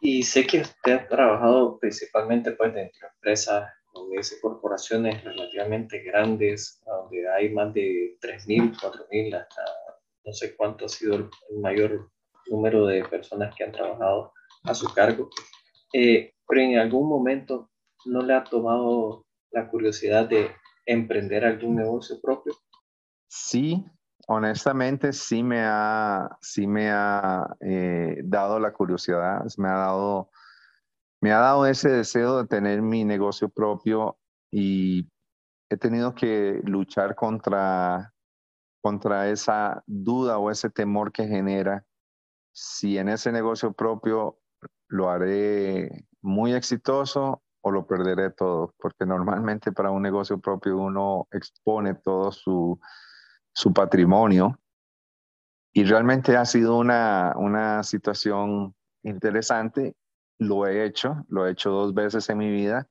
Y 0.00 0.22
sé 0.22 0.46
que 0.46 0.60
usted 0.60 0.92
ha 0.92 1.08
trabajado 1.08 1.78
principalmente 1.78 2.52
pues 2.52 2.74
dentro 2.74 3.00
de 3.00 3.14
empresas, 3.14 3.72
donde 3.92 4.20
corporaciones 4.42 5.24
relativamente 5.24 6.02
grandes, 6.02 6.80
donde 6.84 7.28
hay 7.30 7.50
más 7.50 7.72
de 7.72 8.18
3.000, 8.20 8.78
4.000, 8.78 9.34
hasta 9.34 9.62
no 10.24 10.32
sé 10.32 10.54
cuánto 10.54 10.84
ha 10.84 10.88
sido 10.88 11.14
el, 11.14 11.30
mayor 11.60 12.10
número 12.48 12.86
de 12.86 13.04
personas 13.04 13.54
que 13.54 13.64
han 13.64 13.72
trabajado 13.72 14.32
a 14.64 14.74
su 14.74 14.92
cargo. 14.92 15.30
Eh, 15.92 16.34
pero 16.46 16.60
en 16.60 16.78
algún 16.78 17.08
momento 17.08 17.70
no 18.04 18.20
le 18.22 18.34
ha 18.34 18.44
tomado 18.44 19.24
la 19.50 19.68
curiosidad 19.68 20.28
de 20.28 20.50
emprender 20.84 21.44
algún 21.44 21.76
negocio 21.76 22.20
propio. 22.20 22.54
Sí, 23.28 23.84
honestamente 24.28 25.12
sí 25.12 25.42
me 25.42 25.60
ha, 25.64 26.36
sí 26.40 26.66
me 26.66 26.90
ha 26.90 27.56
eh, 27.60 28.20
dado 28.24 28.58
la 28.58 28.72
curiosidad, 28.72 29.44
me 29.58 29.68
ha 29.68 29.76
dado, 29.76 30.30
me 31.20 31.32
ha 31.32 31.38
dado 31.38 31.66
ese 31.66 31.90
deseo 31.90 32.38
de 32.38 32.48
tener 32.48 32.82
mi 32.82 33.04
negocio 33.04 33.48
propio 33.48 34.18
y 34.50 35.08
he 35.70 35.76
tenido 35.76 36.14
que 36.14 36.60
luchar 36.64 37.14
contra, 37.16 38.14
contra 38.82 39.28
esa 39.30 39.82
duda 39.86 40.38
o 40.38 40.50
ese 40.50 40.70
temor 40.70 41.12
que 41.12 41.26
genera. 41.26 41.84
Si 42.52 42.98
en 42.98 43.08
ese 43.08 43.32
negocio 43.32 43.72
propio 43.72 44.40
lo 44.88 45.10
haré 45.10 46.06
muy 46.22 46.54
exitoso 46.54 47.42
o 47.62 47.70
lo 47.70 47.86
perderé 47.86 48.30
todo, 48.30 48.74
porque 48.78 49.04
normalmente 49.06 49.72
para 49.72 49.90
un 49.90 50.02
negocio 50.02 50.38
propio 50.40 50.78
uno 50.78 51.26
expone 51.32 51.94
todo 51.94 52.30
su, 52.32 52.78
su 53.56 53.72
patrimonio. 53.72 54.60
Y 55.72 55.84
realmente 55.84 56.36
ha 56.36 56.44
sido 56.44 56.78
una, 56.78 57.34
una 57.36 57.82
situación 57.82 58.74
interesante. 59.02 59.96
Lo 60.38 60.66
he 60.66 60.84
hecho, 60.84 61.24
lo 61.28 61.46
he 61.46 61.52
hecho 61.52 61.70
dos 61.70 61.94
veces 61.94 62.28
en 62.28 62.38
mi 62.38 62.50
vida 62.50 62.86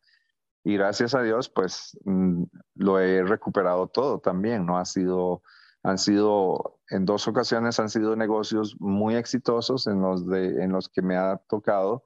y 0.64 0.78
gracias 0.78 1.14
a 1.14 1.22
Dios, 1.22 1.50
pues 1.50 1.98
mm, 2.06 2.44
lo 2.76 3.00
he 3.00 3.24
recuperado 3.24 3.88
todo 3.88 4.20
también, 4.20 4.66
¿no? 4.66 4.80
Ha 4.80 4.86
sido, 4.86 5.44
han 5.84 6.00
sido, 6.00 6.80
en 6.90 7.06
dos 7.06 7.28
ocasiones 7.28 7.80
han 7.80 7.90
sido 7.90 8.16
negocios 8.16 8.76
muy 8.80 9.16
exitosos 9.16 9.86
en 9.86 10.02
los, 10.02 10.28
de, 10.28 10.64
en 10.64 10.72
los 10.72 10.90
que 10.90 11.04
me 11.04 11.18
ha 11.18 11.38
tocado 11.48 12.04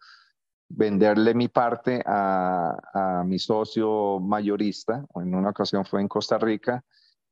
venderle 0.68 1.34
mi 1.34 1.48
parte 1.48 2.04
a, 2.06 2.78
a 2.94 3.24
mi 3.24 3.40
socio 3.40 4.20
mayorista. 4.20 5.06
En 5.16 5.34
una 5.34 5.52
ocasión 5.52 5.86
fue 5.86 6.02
en 6.02 6.10
Costa 6.10 6.38
Rica 6.38 6.84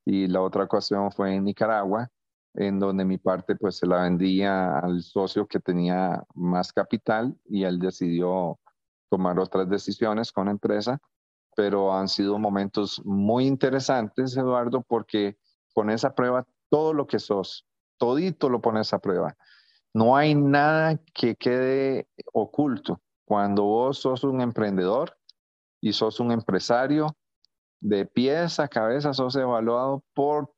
y 0.10 0.26
la 0.28 0.42
otra 0.42 0.64
ocasión 0.64 1.12
fue 1.12 1.36
en 1.36 1.44
Nicaragua, 1.44 2.10
en 2.54 2.80
donde 2.80 3.04
mi 3.04 3.18
parte 3.18 3.58
pues 3.58 3.76
se 3.76 3.86
la 3.86 4.04
vendía 4.04 4.80
al 4.80 5.04
socio 5.04 5.46
que 5.48 5.60
tenía 5.60 6.24
más 6.34 6.72
capital 6.72 7.36
y 7.44 7.66
él 7.66 7.78
decidió 7.78 8.58
tomar 9.10 9.38
otras 9.38 9.70
decisiones 9.70 10.32
con 10.32 10.46
la 10.46 10.52
empresa, 10.52 10.98
pero 11.58 11.94
han 11.94 12.08
sido 12.08 12.40
momentos 12.40 13.02
muy 13.04 13.48
interesantes, 13.48 14.38
Eduardo, 14.38 14.82
porque 14.82 15.38
con 15.74 15.90
esa 15.90 16.16
prueba 16.16 16.48
todo 16.70 16.94
lo 16.94 17.06
que 17.06 17.20
sos, 17.20 17.66
todito 17.98 18.48
lo 18.48 18.62
pones 18.62 18.94
a 18.94 19.00
prueba. 19.00 19.36
no 19.94 20.16
hay 20.16 20.36
nada 20.36 20.98
que 21.14 21.36
quede 21.36 22.08
oculto. 22.32 23.02
Cuando 23.26 23.64
vos 23.64 23.98
sos 24.00 24.24
un 24.24 24.40
emprendedor 24.40 25.18
y 25.82 25.92
sos 25.92 26.22
un 26.22 26.32
empresario, 26.32 27.17
de 27.80 28.06
pies 28.06 28.60
a 28.60 28.68
cabeza 28.68 29.14
sos 29.14 29.36
evaluado 29.36 30.04
por 30.14 30.54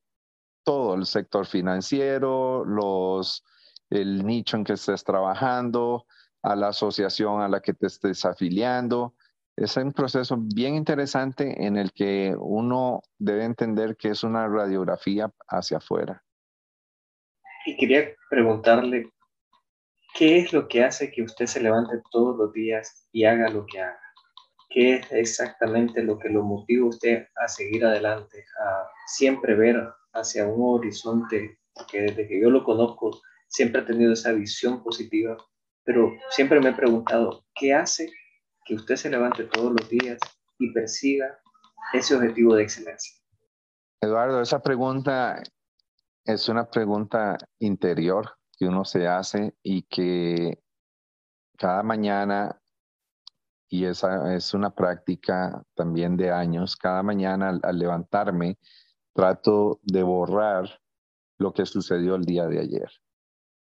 todo 0.64 0.96
el 0.96 1.06
sector 1.06 1.46
financiero, 1.46 2.64
los, 2.66 3.44
el 3.90 4.26
nicho 4.26 4.58
en 4.58 4.64
que 4.64 4.74
estés 4.74 5.04
trabajando, 5.04 6.06
a 6.42 6.56
la 6.56 6.70
asociación 6.70 7.42
a 7.42 7.50
la 7.50 7.62
que 7.62 7.74
te 7.74 7.88
estés 7.88 8.24
afiliando. 8.26 9.16
Es 9.56 9.76
un 9.76 9.92
proceso 9.92 10.38
bien 10.38 10.76
interesante 10.76 11.66
en 11.66 11.76
el 11.76 11.92
que 11.92 12.34
uno 12.40 13.02
debe 13.18 13.44
entender 13.44 13.98
que 13.98 14.10
es 14.10 14.24
una 14.24 14.48
radiografía 14.48 15.32
hacia 15.48 15.78
afuera. 15.78 16.24
Y 17.66 17.76
quería 17.76 18.16
preguntarle, 18.30 19.12
¿qué 20.14 20.40
es 20.40 20.54
lo 20.54 20.68
que 20.68 20.84
hace 20.84 21.12
que 21.12 21.24
usted 21.24 21.46
se 21.46 21.62
levante 21.62 22.02
todos 22.10 22.38
los 22.38 22.54
días 22.54 23.08
y 23.12 23.26
haga 23.26 23.50
lo 23.50 23.66
que 23.66 23.82
haga? 23.82 24.09
¿Qué 24.70 24.96
es 24.96 25.12
exactamente 25.12 26.04
lo 26.04 26.20
que 26.20 26.30
lo 26.30 26.44
motiva 26.44 26.86
a 26.86 26.90
usted 26.90 27.28
a 27.36 27.48
seguir 27.48 27.86
adelante, 27.86 28.46
a 28.64 28.88
siempre 29.08 29.56
ver 29.56 29.90
hacia 30.14 30.46
un 30.46 30.78
horizonte? 30.80 31.60
Porque 31.74 32.02
desde 32.02 32.28
que 32.28 32.40
yo 32.40 32.50
lo 32.50 32.64
conozco, 32.64 33.20
siempre 33.48 33.82
ha 33.82 33.86
tenido 33.86 34.14
esa 34.14 34.32
visión 34.32 34.84
positiva, 34.84 35.38
pero 35.84 36.14
siempre 36.30 36.60
me 36.60 36.70
he 36.70 36.74
preguntado, 36.74 37.46
¿qué 37.56 37.74
hace 37.74 38.12
que 38.66 38.76
usted 38.76 38.96
se 38.96 39.10
levante 39.10 39.46
todos 39.46 39.74
los 39.74 39.90
días 39.90 40.20
y 40.60 40.72
persiga 40.72 41.40
ese 41.94 42.16
objetivo 42.16 42.56
de 42.56 42.64
excelencia? 42.64 43.16
Eduardo, 44.02 44.42
esa 44.42 44.62
pregunta 44.62 45.42
es 46.26 46.48
una 46.48 46.70
pregunta 46.70 47.38
interior 47.60 48.38
que 48.58 48.66
uno 48.66 48.86
se 48.86 49.08
hace 49.08 49.56
y 49.64 49.84
que 49.84 50.60
cada 51.58 51.82
mañana, 51.82 52.59
y 53.70 53.86
esa 53.86 54.36
es 54.36 54.54
una 54.54 54.72
práctica 54.72 55.64
también 55.76 56.18
de 56.18 56.32
años, 56.32 56.76
cada 56.76 57.04
mañana 57.04 57.60
al, 57.62 57.78
levantarme 57.78 58.58
trato 59.14 59.80
de 59.84 60.04
borrar 60.04 60.82
lo 61.38 61.54
que 61.54 61.66
sucedió 61.66 62.16
el 62.16 62.26
día 62.26 62.48
de 62.48 62.60
ayer. 62.60 62.90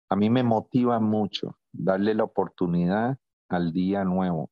A 0.08 0.16
mí 0.16 0.30
me 0.30 0.42
motiva 0.42 1.00
mucho 1.00 1.58
darle 1.72 2.14
la 2.14 2.24
oportunidad 2.24 3.18
al 3.48 3.72
día 3.72 4.04
nuevo. 4.04 4.50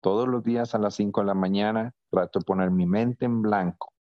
Todos 0.00 0.28
los 0.28 0.42
días 0.42 0.74
a 0.74 0.78
las 0.78 0.94
5 0.94 1.20
de 1.20 1.26
la 1.26 1.34
mañana 1.34 1.92
trato 2.10 2.38
de 2.38 2.44
poner 2.44 2.70
mi 2.70 2.86
mente 2.86 3.24
en 3.24 3.42
blanco 3.42 3.94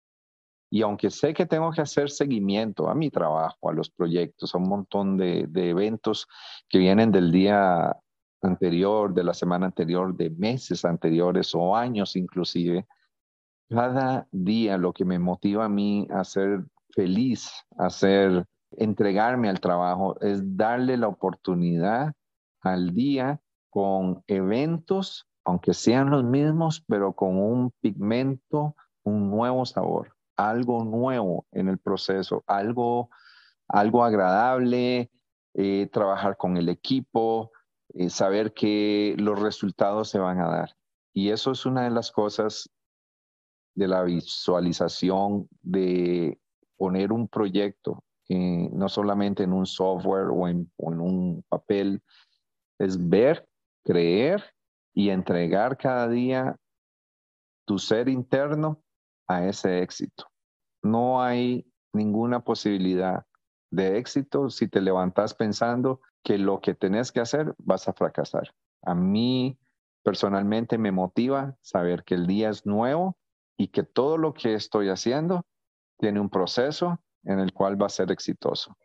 y 0.74 0.81
aunque 0.81 1.12
sé 1.12 1.36
que 1.36 1.45
tengo 1.45 1.69
que 1.72 1.81
hacer 1.81 2.10
seguimiento 2.10 2.89
a 2.89 2.95
mi 2.95 3.12
trabajo, 3.12 3.69
a 3.69 3.74
los 3.74 3.91
proyectos, 3.91 4.55
a 4.55 4.57
un 4.57 4.67
montón 4.67 5.17
de, 5.17 5.48
eventos 5.53 6.27
que 6.67 6.79
vienen 6.79 7.12
del 7.12 7.31
día 7.31 7.95
anterior, 8.43 9.13
de 9.13 9.23
la 9.23 9.33
semana 9.33 9.67
anterior, 9.67 10.15
de 10.15 10.29
meses 10.29 10.85
anteriores 10.85 11.53
o 11.55 11.75
años 11.75 12.15
inclusive, 12.15 12.85
cada 13.69 14.27
día 14.31 14.77
lo 14.77 14.93
que 14.93 15.05
me 15.05 15.19
motiva 15.19 15.65
a 15.65 15.69
mí 15.69 16.07
a 16.12 16.23
ser 16.23 16.63
feliz, 16.89 17.51
a 17.77 17.89
ser, 17.89 18.45
entregarme 18.77 19.50
al 19.50 19.59
trabajo, 19.59 20.19
es 20.19 20.41
darle 20.57 20.97
la 20.97 21.07
oportunidad 21.07 22.13
al 22.62 22.93
día 22.93 23.39
con 23.69 24.23
eventos, 24.27 25.27
aunque 25.45 25.73
sean 25.73 26.09
los 26.09 26.23
mismos, 26.23 26.83
pero 26.88 27.13
con 27.13 27.38
un 27.38 27.71
pigmento, 27.81 28.75
un 29.03 29.29
nuevo 29.29 29.65
sabor 29.65 30.13
algo 30.35 30.83
nuevo 30.83 31.45
en 31.51 31.69
el 31.69 31.77
proceso, 31.77 32.43
algo, 32.47 33.09
algo 33.67 34.03
agradable, 34.03 35.12
eh, 35.53 35.89
trabajar 35.91 36.38
con 36.38 36.57
el 36.57 36.69
equipo, 36.69 37.51
eh, 37.93 38.09
saber 38.09 38.53
que 38.53 39.15
los 39.17 39.39
resultados 39.39 40.09
se 40.09 40.19
van 40.19 40.39
a 40.39 40.47
dar. 40.47 40.75
Y 41.13 41.29
eso 41.29 41.51
es 41.51 41.65
una 41.65 41.83
de 41.83 41.91
las 41.91 42.12
cosas 42.12 42.69
de 43.75 43.88
la 43.88 44.03
visualización, 44.03 45.47
de 45.62 46.39
poner 46.77 47.12
un 47.12 47.27
proyecto, 47.27 48.03
eh, 48.29 48.69
no 48.71 48.89
solamente 48.89 49.43
en 49.43 49.53
un 49.53 49.65
software 49.65 50.27
o 50.31 50.47
en, 50.47 50.71
o 50.77 50.91
en 50.91 51.00
un 51.00 51.43
papel, 51.50 52.01
es 52.79 52.97
ver, 53.10 53.47
creer 53.84 54.43
y 54.93 55.10
entregar 55.10 55.77
cada 55.77 56.08
día 56.08 56.56
tu 57.65 57.79
ser 57.79 58.10
interno 58.10 58.82
a 59.27 59.45
ese 59.45 59.82
éxito. 59.82 60.27
No 60.82 61.21
hay 61.21 61.65
ninguna 61.93 62.43
posibilidad 62.43 63.25
de 63.73 63.97
éxito 63.97 64.51
si 64.51 64.67
te 64.67 64.81
levantas 64.81 65.33
pensando 65.33 65.99
que 66.23 66.38
lo 66.38 66.62
que 66.62 66.75
tenés 66.75 67.12
que 67.12 67.21
hacer 67.21 67.55
vas 67.57 67.88
a 67.88 67.93
fracasar. 67.93 68.53
A 68.83 68.93
mí 68.93 69.57
personalmente 70.03 70.77
me 70.77 70.91
motiva 70.91 71.55
saber 71.62 72.03
que 72.03 72.13
el 72.13 72.27
día 72.27 72.49
es 72.49 72.67
nuevo 72.67 73.17
y 73.57 73.69
que 73.69 73.81
todo 73.81 74.17
lo 74.17 74.36
que 74.36 74.53
estoy 74.53 74.89
haciendo 74.89 75.45
tiene 75.97 76.19
un 76.19 76.29
proceso 76.29 76.99
en 77.23 77.39
el 77.39 77.51
cual 77.51 77.81
va 77.81 77.88
a 77.88 77.89
ser 77.89 78.12
exitoso. 78.12 78.77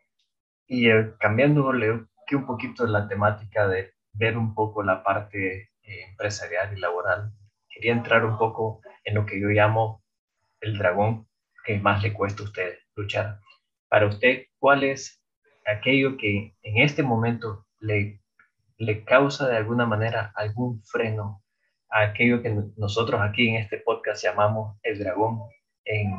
Y 0.65 0.89
eh, 0.89 1.13
cambiando 1.19 1.69
un 1.69 2.45
poquito 2.47 2.87
la 2.87 3.07
temática 3.07 3.67
de 3.67 3.93
ver 4.13 4.37
un 4.37 4.55
poco 4.55 4.81
la 4.81 5.03
parte 5.03 5.69
eh, 5.83 6.03
empresarial 6.09 6.75
y 6.75 6.79
laboral, 6.79 7.31
quería 7.69 7.91
entrar 7.91 8.25
un 8.25 8.37
poco 8.39 8.81
en 9.03 9.13
lo 9.15 9.25
que 9.25 9.39
yo 9.39 9.49
llamo 9.49 10.03
el 10.61 10.77
dragón 10.79 11.27
que 11.63 11.77
más 11.79 12.01
le 12.01 12.11
cuesta 12.11 12.41
a 12.41 12.45
usted 12.45 12.73
luchar. 12.95 13.39
Para 13.89 14.07
usted, 14.07 14.45
¿cuál 14.59 14.83
es 14.83 15.21
aquello 15.65 16.17
que 16.17 16.55
en 16.61 16.77
este 16.77 17.03
momento 17.03 17.65
le, 17.79 18.21
le 18.77 19.03
causa 19.03 19.47
de 19.47 19.57
alguna 19.57 19.85
manera 19.85 20.31
algún 20.35 20.81
freno 20.83 21.43
a 21.89 22.03
aquello 22.03 22.41
que 22.41 22.55
nosotros 22.77 23.19
aquí 23.21 23.49
en 23.49 23.55
este 23.55 23.79
podcast 23.79 24.23
llamamos 24.23 24.77
el 24.83 24.99
dragón 24.99 25.39
en, 25.85 26.11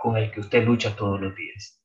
con 0.00 0.16
el 0.16 0.30
que 0.32 0.40
usted 0.40 0.64
lucha 0.64 0.96
todos 0.96 1.20
los 1.20 1.34
días? 1.36 1.80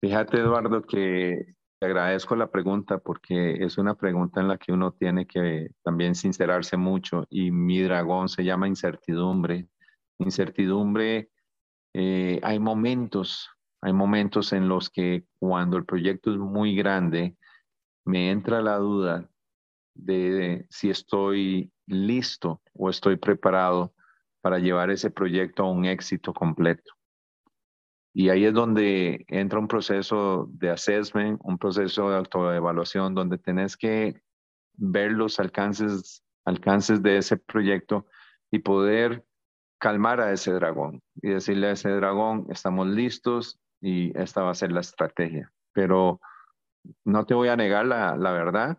Fíjate, 0.00 0.38
Eduardo, 0.38 0.82
que 0.82 1.54
te 1.80 1.86
agradezco 1.86 2.36
la 2.36 2.50
pregunta 2.50 2.98
porque 2.98 3.64
es 3.64 3.78
una 3.78 3.94
pregunta 3.94 4.40
en 4.40 4.48
la 4.48 4.58
que 4.58 4.72
uno 4.72 4.92
tiene 4.92 5.26
que 5.26 5.70
también 5.82 6.14
sincerarse 6.14 6.76
mucho 6.76 7.26
y 7.28 7.50
mi 7.50 7.82
dragón 7.82 8.28
se 8.28 8.44
llama 8.44 8.68
incertidumbre 8.68 9.68
incertidumbre, 10.18 11.30
eh, 11.94 12.40
hay 12.42 12.58
momentos, 12.58 13.48
hay 13.80 13.92
momentos 13.92 14.52
en 14.52 14.68
los 14.68 14.90
que 14.90 15.24
cuando 15.38 15.76
el 15.76 15.84
proyecto 15.84 16.32
es 16.32 16.38
muy 16.38 16.74
grande, 16.74 17.36
me 18.04 18.30
entra 18.30 18.60
la 18.60 18.76
duda 18.76 19.28
de, 19.94 20.66
si 20.70 20.90
estoy 20.90 21.72
listo 21.86 22.60
o 22.74 22.90
estoy 22.90 23.16
preparado 23.16 23.94
para 24.40 24.58
llevar 24.58 24.90
ese 24.90 25.10
proyecto 25.10 25.64
a 25.64 25.70
un 25.70 25.84
éxito 25.84 26.32
completo. 26.32 26.92
Y 28.14 28.30
ahí 28.30 28.46
es 28.46 28.54
donde 28.54 29.24
entra 29.28 29.58
un 29.58 29.68
proceso 29.68 30.48
de 30.50 30.70
assessment, 30.70 31.40
un 31.44 31.58
proceso 31.58 32.10
de 32.10 32.16
autoevaluación, 32.16 33.14
donde 33.14 33.38
tenés 33.38 33.76
que 33.76 34.22
ver 34.74 35.12
los 35.12 35.38
alcances, 35.38 36.24
alcances 36.44 37.02
de 37.02 37.18
ese 37.18 37.36
proyecto 37.36 38.06
y 38.50 38.60
poder 38.60 39.24
calmar 39.78 40.20
a 40.20 40.32
ese 40.32 40.52
dragón 40.52 41.02
y 41.16 41.28
decirle 41.28 41.68
a 41.68 41.72
ese 41.72 41.90
dragón, 41.90 42.46
estamos 42.50 42.88
listos 42.88 43.60
y 43.80 44.16
esta 44.18 44.42
va 44.42 44.50
a 44.50 44.54
ser 44.54 44.72
la 44.72 44.80
estrategia. 44.80 45.52
Pero 45.72 46.20
no 47.04 47.26
te 47.26 47.34
voy 47.34 47.48
a 47.48 47.56
negar 47.56 47.86
la, 47.86 48.16
la 48.16 48.32
verdad, 48.32 48.78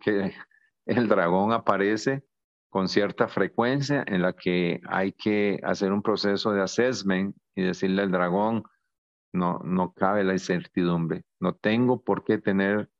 que 0.00 0.34
el 0.86 1.08
dragón 1.08 1.52
aparece 1.52 2.24
con 2.68 2.88
cierta 2.88 3.28
frecuencia 3.28 4.04
en 4.06 4.22
la 4.22 4.32
que 4.34 4.80
hay 4.88 5.12
que 5.12 5.58
hacer 5.62 5.92
un 5.92 6.02
proceso 6.02 6.52
de 6.52 6.62
assessment 6.62 7.36
y 7.54 7.62
decirle 7.62 8.02
al 8.02 8.10
dragón, 8.10 8.64
no, 9.32 9.60
no 9.64 9.92
cabe 9.92 10.24
la 10.24 10.32
incertidumbre, 10.32 11.24
no 11.40 11.54
tengo 11.54 12.02
por 12.02 12.24
qué 12.24 12.38
tener 12.38 12.90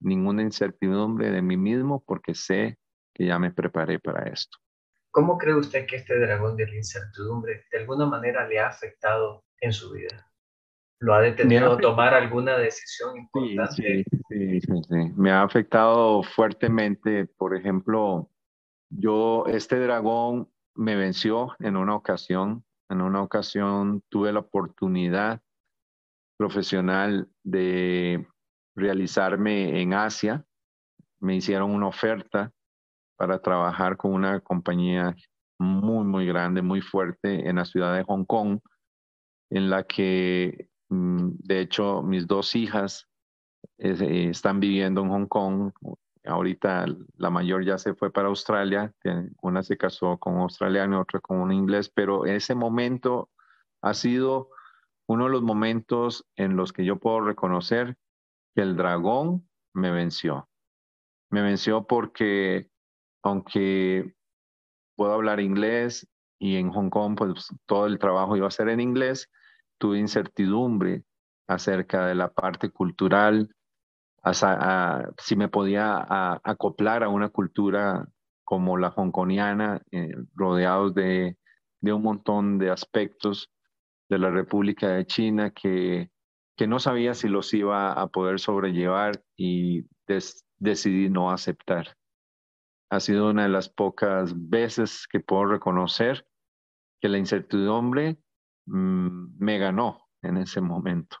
ninguna 0.00 0.42
incertidumbre 0.42 1.30
de 1.30 1.42
mí 1.42 1.56
mismo 1.56 2.04
porque 2.06 2.34
sé 2.34 2.78
que 3.14 3.26
ya 3.26 3.38
me 3.38 3.50
preparé 3.50 3.98
para 3.98 4.28
esto. 4.28 4.58
¿Cómo 5.10 5.38
cree 5.38 5.54
usted 5.54 5.86
que 5.86 5.96
este 5.96 6.18
dragón 6.18 6.56
de 6.56 6.66
la 6.66 6.76
incertidumbre 6.76 7.64
de 7.72 7.78
alguna 7.78 8.06
manera 8.06 8.46
le 8.46 8.58
ha 8.58 8.68
afectado 8.68 9.44
en 9.60 9.72
su 9.72 9.92
vida? 9.92 10.30
¿Lo 10.98 11.14
ha 11.14 11.20
detenido 11.20 11.72
a 11.72 11.78
tomar 11.78 12.14
alguna 12.14 12.56
decisión 12.56 13.18
importante? 13.18 14.04
Sí, 14.28 14.60
sí, 14.60 14.72
sí, 14.88 15.12
Me 15.16 15.30
ha 15.30 15.42
afectado 15.42 16.22
fuertemente. 16.22 17.26
Por 17.26 17.54
ejemplo, 17.54 18.30
yo, 18.88 19.44
este 19.46 19.78
dragón 19.78 20.50
me 20.74 20.96
venció 20.96 21.54
en 21.58 21.76
una 21.76 21.94
ocasión. 21.94 22.64
En 22.88 23.02
una 23.02 23.22
ocasión 23.22 24.02
tuve 24.08 24.32
la 24.32 24.40
oportunidad 24.40 25.42
profesional 26.38 27.28
de 27.42 28.26
realizarme 28.74 29.80
en 29.80 29.92
Asia. 29.92 30.44
Me 31.20 31.36
hicieron 31.36 31.72
una 31.72 31.88
oferta 31.88 32.52
para 33.16 33.40
trabajar 33.40 33.96
con 33.96 34.12
una 34.12 34.40
compañía 34.40 35.14
muy, 35.58 36.04
muy 36.04 36.26
grande, 36.26 36.62
muy 36.62 36.80
fuerte 36.80 37.48
en 37.48 37.56
la 37.56 37.64
ciudad 37.64 37.94
de 37.96 38.04
Hong 38.04 38.24
Kong, 38.24 38.60
en 39.50 39.70
la 39.70 39.84
que, 39.84 40.68
de 40.88 41.60
hecho, 41.60 42.02
mis 42.02 42.26
dos 42.26 42.54
hijas 42.54 43.08
eh, 43.78 44.28
están 44.30 44.60
viviendo 44.60 45.02
en 45.02 45.08
Hong 45.08 45.26
Kong. 45.26 45.72
Ahorita 46.24 46.86
la 47.16 47.30
mayor 47.30 47.64
ya 47.64 47.78
se 47.78 47.94
fue 47.94 48.12
para 48.12 48.28
Australia, 48.28 48.92
una 49.42 49.62
se 49.62 49.76
casó 49.76 50.18
con 50.18 50.34
un 50.34 50.40
australiano 50.40 51.00
otra 51.00 51.20
con 51.20 51.38
un 51.38 51.52
inglés, 51.52 51.88
pero 51.88 52.26
ese 52.26 52.54
momento 52.56 53.30
ha 53.80 53.94
sido 53.94 54.50
uno 55.06 55.24
de 55.24 55.30
los 55.30 55.42
momentos 55.42 56.26
en 56.34 56.56
los 56.56 56.72
que 56.72 56.84
yo 56.84 56.98
puedo 56.98 57.20
reconocer 57.20 57.96
que 58.54 58.62
el 58.62 58.76
dragón 58.76 59.48
me 59.72 59.92
venció. 59.92 60.48
Me 61.30 61.42
venció 61.42 61.86
porque 61.86 62.70
aunque 63.22 64.14
puedo 64.96 65.12
hablar 65.12 65.38
inglés 65.38 66.08
y 66.40 66.56
en 66.56 66.70
Hong 66.70 66.90
Kong 66.90 67.16
pues 67.16 67.48
todo 67.66 67.86
el 67.86 67.98
trabajo 67.98 68.36
iba 68.36 68.48
a 68.48 68.50
ser 68.50 68.68
en 68.68 68.80
inglés, 68.80 69.30
tuve 69.78 69.98
incertidumbre 69.98 71.04
acerca 71.46 72.06
de 72.06 72.14
la 72.14 72.32
parte 72.32 72.70
cultural, 72.70 73.50
si 75.18 75.36
me 75.36 75.48
podía 75.48 76.04
acoplar 76.42 77.04
a 77.04 77.08
una 77.08 77.28
cultura 77.28 78.08
como 78.44 78.76
la 78.76 78.90
hongkoniana, 78.90 79.82
eh, 79.90 80.14
rodeados 80.34 80.94
de, 80.94 81.36
un 81.82 82.02
montón 82.02 82.58
de 82.58 82.70
aspectos 82.70 83.50
de 84.08 84.18
la 84.18 84.30
República 84.30 84.88
de 84.88 85.06
China 85.06 85.50
que, 85.50 86.10
que 86.56 86.66
no 86.66 86.80
sabía 86.80 87.14
si 87.14 87.28
los 87.28 87.52
iba 87.54 87.92
a 87.92 88.08
poder 88.08 88.40
sobrellevar 88.40 89.22
y 89.36 89.84
decidí 90.58 91.08
no 91.08 91.30
aceptar. 91.30 91.96
Ha 92.90 93.00
sido 93.00 93.30
una 93.30 93.44
de 93.44 93.48
las 93.48 93.68
pocas 93.68 94.32
veces 94.36 95.06
que 95.08 95.20
puedo 95.20 95.46
reconocer 95.46 96.26
que 97.00 97.08
la 97.08 97.18
incertidumbre 97.18 98.16
mm, 98.66 99.36
me 99.38 99.58
ganó 99.58 100.08
en 100.22 100.36
ese 100.38 100.60
momento. 100.60 101.18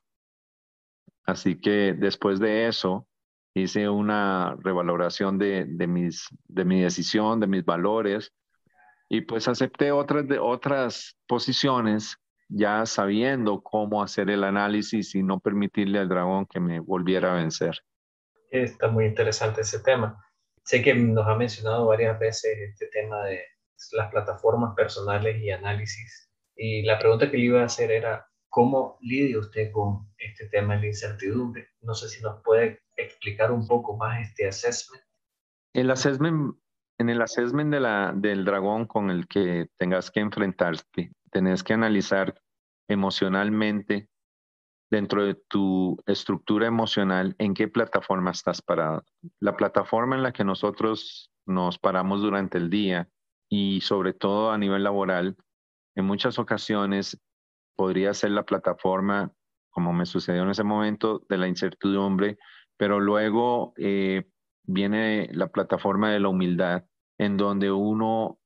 Así 1.24 1.60
que 1.60 1.94
después 1.94 2.38
de 2.38 2.68
eso 2.68 3.08
hice 3.54 3.88
una 3.88 4.56
revaloración 4.62 5.38
de, 5.38 5.64
de, 5.66 5.86
mis, 5.86 6.28
de 6.44 6.64
mi 6.64 6.82
decisión, 6.82 7.40
de 7.40 7.46
mis 7.46 7.64
valores, 7.64 8.32
y 9.08 9.22
pues 9.22 9.48
acepté 9.48 9.92
otras, 9.92 10.26
de, 10.28 10.38
otras 10.38 11.16
posiciones 11.26 12.18
ya 12.48 12.86
sabiendo 12.86 13.62
cómo 13.62 14.02
hacer 14.02 14.30
el 14.30 14.44
análisis 14.44 15.14
y 15.14 15.22
no 15.22 15.40
permitirle 15.40 15.98
al 15.98 16.08
dragón 16.08 16.46
que 16.46 16.60
me 16.60 16.80
volviera 16.80 17.32
a 17.32 17.36
vencer. 17.36 17.80
Está 18.50 18.88
muy 18.88 19.06
interesante 19.06 19.62
ese 19.62 19.80
tema. 19.80 20.22
Sé 20.64 20.82
que 20.82 20.94
nos 20.94 21.26
ha 21.26 21.34
mencionado 21.34 21.86
varias 21.86 22.18
veces 22.18 22.56
este 22.58 22.86
tema 22.88 23.24
de 23.24 23.42
las 23.92 24.10
plataformas 24.10 24.74
personales 24.74 25.40
y 25.42 25.50
análisis. 25.50 26.25
Y 26.56 26.82
la 26.82 26.98
pregunta 26.98 27.30
que 27.30 27.36
le 27.36 27.44
iba 27.44 27.60
a 27.60 27.66
hacer 27.66 27.90
era, 27.90 28.26
¿cómo 28.48 28.98
lidia 29.00 29.38
usted 29.38 29.70
con 29.70 30.08
este 30.18 30.48
tema 30.48 30.74
de 30.74 30.80
la 30.80 30.86
incertidumbre? 30.86 31.68
No 31.82 31.94
sé 31.94 32.08
si 32.08 32.22
nos 32.22 32.42
puede 32.42 32.80
explicar 32.96 33.52
un 33.52 33.66
poco 33.66 33.96
más 33.96 34.26
este 34.28 34.48
assessment. 34.48 35.04
El 35.74 35.90
assessment, 35.90 36.56
en 36.98 37.10
el 37.10 37.20
assessment 37.20 37.70
de 37.70 37.80
la, 37.80 38.12
del 38.16 38.44
dragón 38.44 38.86
con 38.86 39.10
el 39.10 39.28
que 39.28 39.68
tengas 39.76 40.10
que 40.10 40.20
enfrentarte, 40.20 41.12
tenés 41.30 41.62
que 41.62 41.74
analizar 41.74 42.40
emocionalmente 42.88 44.08
dentro 44.90 45.26
de 45.26 45.34
tu 45.34 45.98
estructura 46.06 46.66
emocional 46.66 47.34
en 47.38 47.54
qué 47.54 47.68
plataforma 47.68 48.30
estás 48.30 48.62
parado. 48.62 49.04
La 49.40 49.56
plataforma 49.56 50.16
en 50.16 50.22
la 50.22 50.32
que 50.32 50.44
nosotros 50.44 51.30
nos 51.44 51.78
paramos 51.78 52.22
durante 52.22 52.56
el 52.56 52.70
día 52.70 53.08
y 53.48 53.80
sobre 53.80 54.12
todo 54.12 54.50
a 54.50 54.58
nivel 54.58 54.84
laboral, 54.84 55.36
en 55.96 56.04
muchas 56.04 56.38
ocasiones 56.38 57.18
podría 57.74 58.14
ser 58.14 58.30
la 58.30 58.44
plataforma, 58.44 59.32
como 59.70 59.92
me 59.92 60.06
sucedió 60.06 60.42
en 60.42 60.50
ese 60.50 60.62
momento, 60.62 61.22
de 61.28 61.38
la 61.38 61.48
incertidumbre, 61.48 62.38
pero 62.76 63.00
luego 63.00 63.72
eh, 63.76 64.24
viene 64.64 65.28
la 65.32 65.48
plataforma 65.48 66.10
de 66.10 66.20
la 66.20 66.28
humildad, 66.28 66.84
en 67.18 67.36
donde 67.36 67.72
uno 67.72 68.38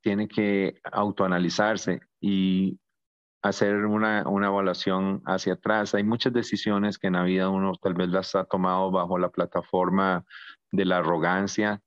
tiene 0.00 0.28
que 0.28 0.80
autoanalizarse 0.92 2.00
y 2.20 2.78
hacer 3.42 3.86
una, 3.86 4.28
una 4.28 4.48
evaluación 4.48 5.22
hacia 5.24 5.54
atrás. 5.54 5.94
Hay 5.94 6.02
muchas 6.02 6.32
decisiones 6.32 6.98
que 6.98 7.06
en 7.06 7.12
la 7.14 7.22
vida 7.22 7.48
uno 7.48 7.72
tal 7.80 7.94
vez 7.94 8.08
las 8.08 8.34
ha 8.34 8.44
tomado 8.44 8.90
bajo 8.90 9.18
la 9.18 9.30
plataforma 9.30 10.24
de 10.72 10.84
la 10.84 10.98
arrogancia, 10.98 11.80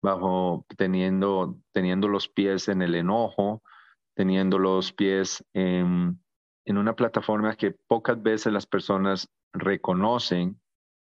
bajo 0.00 0.64
teniendo, 0.76 1.58
teniendo 1.72 2.08
los 2.08 2.28
pies 2.28 2.68
en 2.68 2.82
el 2.82 2.94
enojo, 2.94 3.62
teniendo 4.14 4.58
los 4.58 4.92
pies 4.92 5.44
en, 5.52 6.20
una 6.66 6.96
plataforma 6.96 7.56
que 7.56 7.76
pocas 7.86 8.22
veces 8.22 8.52
las 8.52 8.66
personas 8.66 9.28
reconocen 9.52 10.60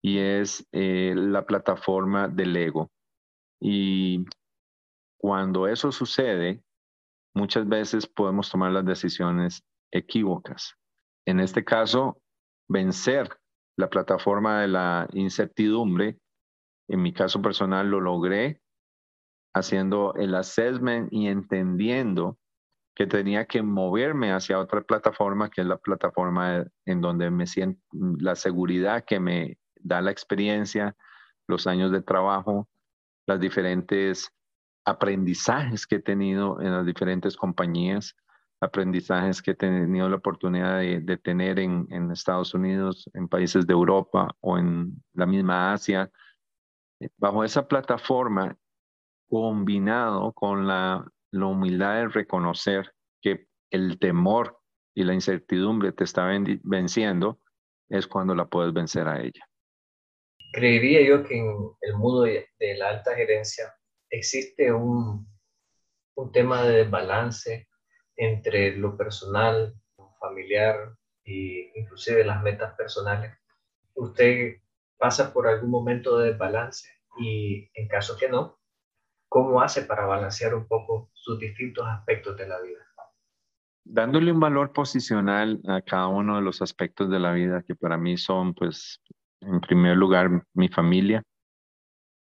y 0.02 0.18
es 0.18 0.66
eh, 0.72 1.14
la 1.16 1.46
plataforma 1.46 2.28
del 2.28 2.56
ego. 2.56 2.90
Y 3.60 4.24
cuando 5.18 5.66
eso 5.66 5.90
sucede, 5.90 6.62
muchas 7.34 7.66
veces 7.66 8.06
podemos 8.06 8.50
tomar 8.50 8.72
las 8.72 8.84
decisiones 8.84 9.64
equívocas. 9.90 10.74
En 11.26 11.40
este 11.40 11.64
caso, 11.64 12.20
vencer 12.68 13.28
la 13.76 13.88
plataforma 13.88 14.60
de 14.60 14.68
la 14.68 15.08
incertidumbre, 15.12 16.18
en 16.88 17.02
mi 17.02 17.12
caso 17.12 17.40
personal 17.42 17.88
lo 17.88 18.00
logré 18.00 18.60
haciendo 19.54 20.14
el 20.14 20.34
assessment 20.34 21.12
y 21.12 21.28
entendiendo 21.28 22.38
que 22.98 23.06
tenía 23.06 23.44
que 23.46 23.62
moverme 23.62 24.32
hacia 24.32 24.58
otra 24.58 24.80
plataforma, 24.80 25.50
que 25.50 25.60
es 25.60 25.68
la 25.68 25.76
plataforma 25.76 26.66
en 26.84 27.00
donde 27.00 27.30
me 27.30 27.46
siento, 27.46 27.80
la 27.92 28.34
seguridad 28.34 29.04
que 29.04 29.20
me 29.20 29.56
da 29.76 30.00
la 30.00 30.10
experiencia, 30.10 30.96
los 31.46 31.68
años 31.68 31.92
de 31.92 32.02
trabajo, 32.02 32.68
las 33.24 33.38
diferentes 33.38 34.34
aprendizajes 34.84 35.86
que 35.86 35.96
he 35.96 36.02
tenido 36.02 36.60
en 36.60 36.72
las 36.72 36.84
diferentes 36.84 37.36
compañías, 37.36 38.16
aprendizajes 38.60 39.42
que 39.42 39.52
he 39.52 39.54
tenido 39.54 40.08
la 40.08 40.16
oportunidad 40.16 40.80
de, 40.80 41.16
tener 41.18 41.60
en, 41.60 41.86
en, 41.90 42.10
Estados 42.10 42.52
Unidos, 42.52 43.08
en 43.14 43.28
países 43.28 43.64
de 43.64 43.74
Europa 43.74 44.34
o 44.40 44.58
en 44.58 45.04
la 45.12 45.26
misma 45.26 45.72
Asia. 45.72 46.10
Bajo 47.16 47.44
esa 47.44 47.68
plataforma, 47.68 48.56
combinado 49.28 50.32
con 50.32 50.66
la, 50.66 51.08
la 51.30 51.46
humildad 51.46 51.96
de 51.96 52.08
reconocer 52.08 52.92
que 53.20 53.46
el 53.70 53.98
temor 53.98 54.58
y 54.94 55.04
la 55.04 55.14
incertidumbre 55.14 55.92
te 55.92 56.04
está 56.04 56.26
venciendo, 56.64 57.40
es 57.88 58.06
cuando 58.06 58.34
la 58.34 58.46
puedes 58.46 58.72
vencer 58.72 59.06
a 59.08 59.20
ella. 59.20 59.48
Creería 60.52 61.02
yo 61.06 61.24
que 61.24 61.38
en 61.38 61.54
el 61.82 61.94
mundo 61.94 62.22
de, 62.22 62.48
la 62.76 62.88
alta 62.88 63.14
gerencia 63.14 63.74
existe 64.10 64.72
un, 64.72 65.26
un 66.14 66.32
tema 66.32 66.64
de 66.64 66.84
balance 66.84 67.68
entre 68.16 68.76
lo 68.76 68.96
personal, 68.96 69.74
familiar 70.18 70.94
e 71.24 71.70
inclusive 71.74 72.24
las 72.24 72.42
metas 72.42 72.74
personales. 72.74 73.32
¿Usted 73.94 74.56
pasa 74.96 75.32
por 75.32 75.46
algún 75.46 75.70
momento 75.70 76.18
de 76.18 76.32
balance 76.32 76.88
y 77.18 77.70
en 77.74 77.88
caso 77.88 78.16
que 78.16 78.28
no, 78.28 78.57
cómo 79.28 79.60
hace 79.60 79.82
para 79.82 80.06
balancear 80.06 80.54
un 80.54 80.66
poco 80.66 81.10
sus 81.12 81.38
distintos 81.38 81.86
aspectos 81.86 82.36
de 82.36 82.48
la 82.48 82.60
vida? 82.60 82.78
Dándole 83.84 84.32
un 84.32 84.40
valor 84.40 84.72
posicional 84.72 85.60
a 85.66 85.80
cada 85.80 86.08
uno 86.08 86.36
de 86.36 86.42
los 86.42 86.60
aspectos 86.60 87.10
de 87.10 87.18
la 87.18 87.32
vida 87.32 87.62
que 87.62 87.74
para 87.74 87.96
mí 87.96 88.16
son, 88.18 88.52
pues, 88.54 89.00
en 89.40 89.60
primer 89.60 89.96
lugar, 89.96 90.44
mi 90.52 90.68
familia, 90.68 91.22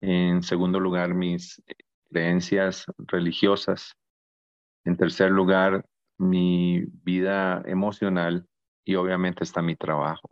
en 0.01 0.43
segundo 0.43 0.81
lugar, 0.81 1.13
mis 1.13 1.63
creencias 2.11 2.87
religiosas, 2.99 3.95
en 4.85 4.97
tercer 4.97 5.31
lugar, 5.31 5.85
mi 6.19 6.85
vida 7.05 7.63
emocional 7.67 8.47
y 8.85 8.95
obviamente 8.95 9.45
está 9.45 9.61
mi 9.61 9.77
trabajo. 9.77 10.31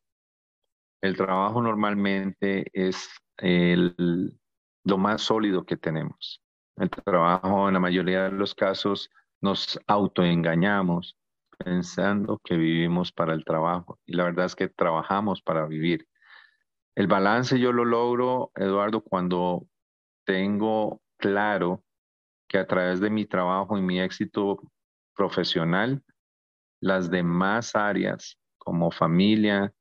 El 1.02 1.16
trabajo 1.16 1.62
normalmente 1.62 2.66
es 2.72 3.10
lo 3.42 4.98
más 4.98 5.22
sólido 5.22 5.64
que 5.64 5.76
tenemos. 5.76 6.42
El 6.78 6.90
trabajo 6.90 7.66
en 7.66 7.74
la 7.74 7.80
mayoría 7.80 8.24
de 8.24 8.30
los 8.30 8.54
casos 8.54 9.10
nos 9.40 9.80
autoengañamos 9.88 11.16
pensando 11.58 12.40
que 12.44 12.56
vivimos 12.56 13.10
para 13.10 13.34
el 13.34 13.44
trabajo 13.44 13.98
y 14.06 14.14
la 14.14 14.22
verdad 14.22 14.46
es 14.46 14.54
que 14.54 14.68
trabajamos 14.68 15.42
para 15.42 15.66
vivir. 15.66 16.06
El 16.94 17.08
balance 17.08 17.58
yo 17.58 17.72
lo 17.72 17.84
logro, 17.84 18.52
Eduardo, 18.54 19.00
cuando 19.00 19.66
tengo 20.24 21.02
claro 21.16 21.82
que 22.48 22.58
a 22.58 22.66
través 22.66 23.00
de 23.00 23.10
mi 23.10 23.26
trabajo 23.26 23.76
y 23.76 23.82
mi 23.82 24.00
éxito 24.00 24.60
profesional, 25.16 26.04
las 26.80 27.10
demás 27.10 27.74
áreas 27.74 28.38
como 28.56 28.92
familia, 28.92 29.72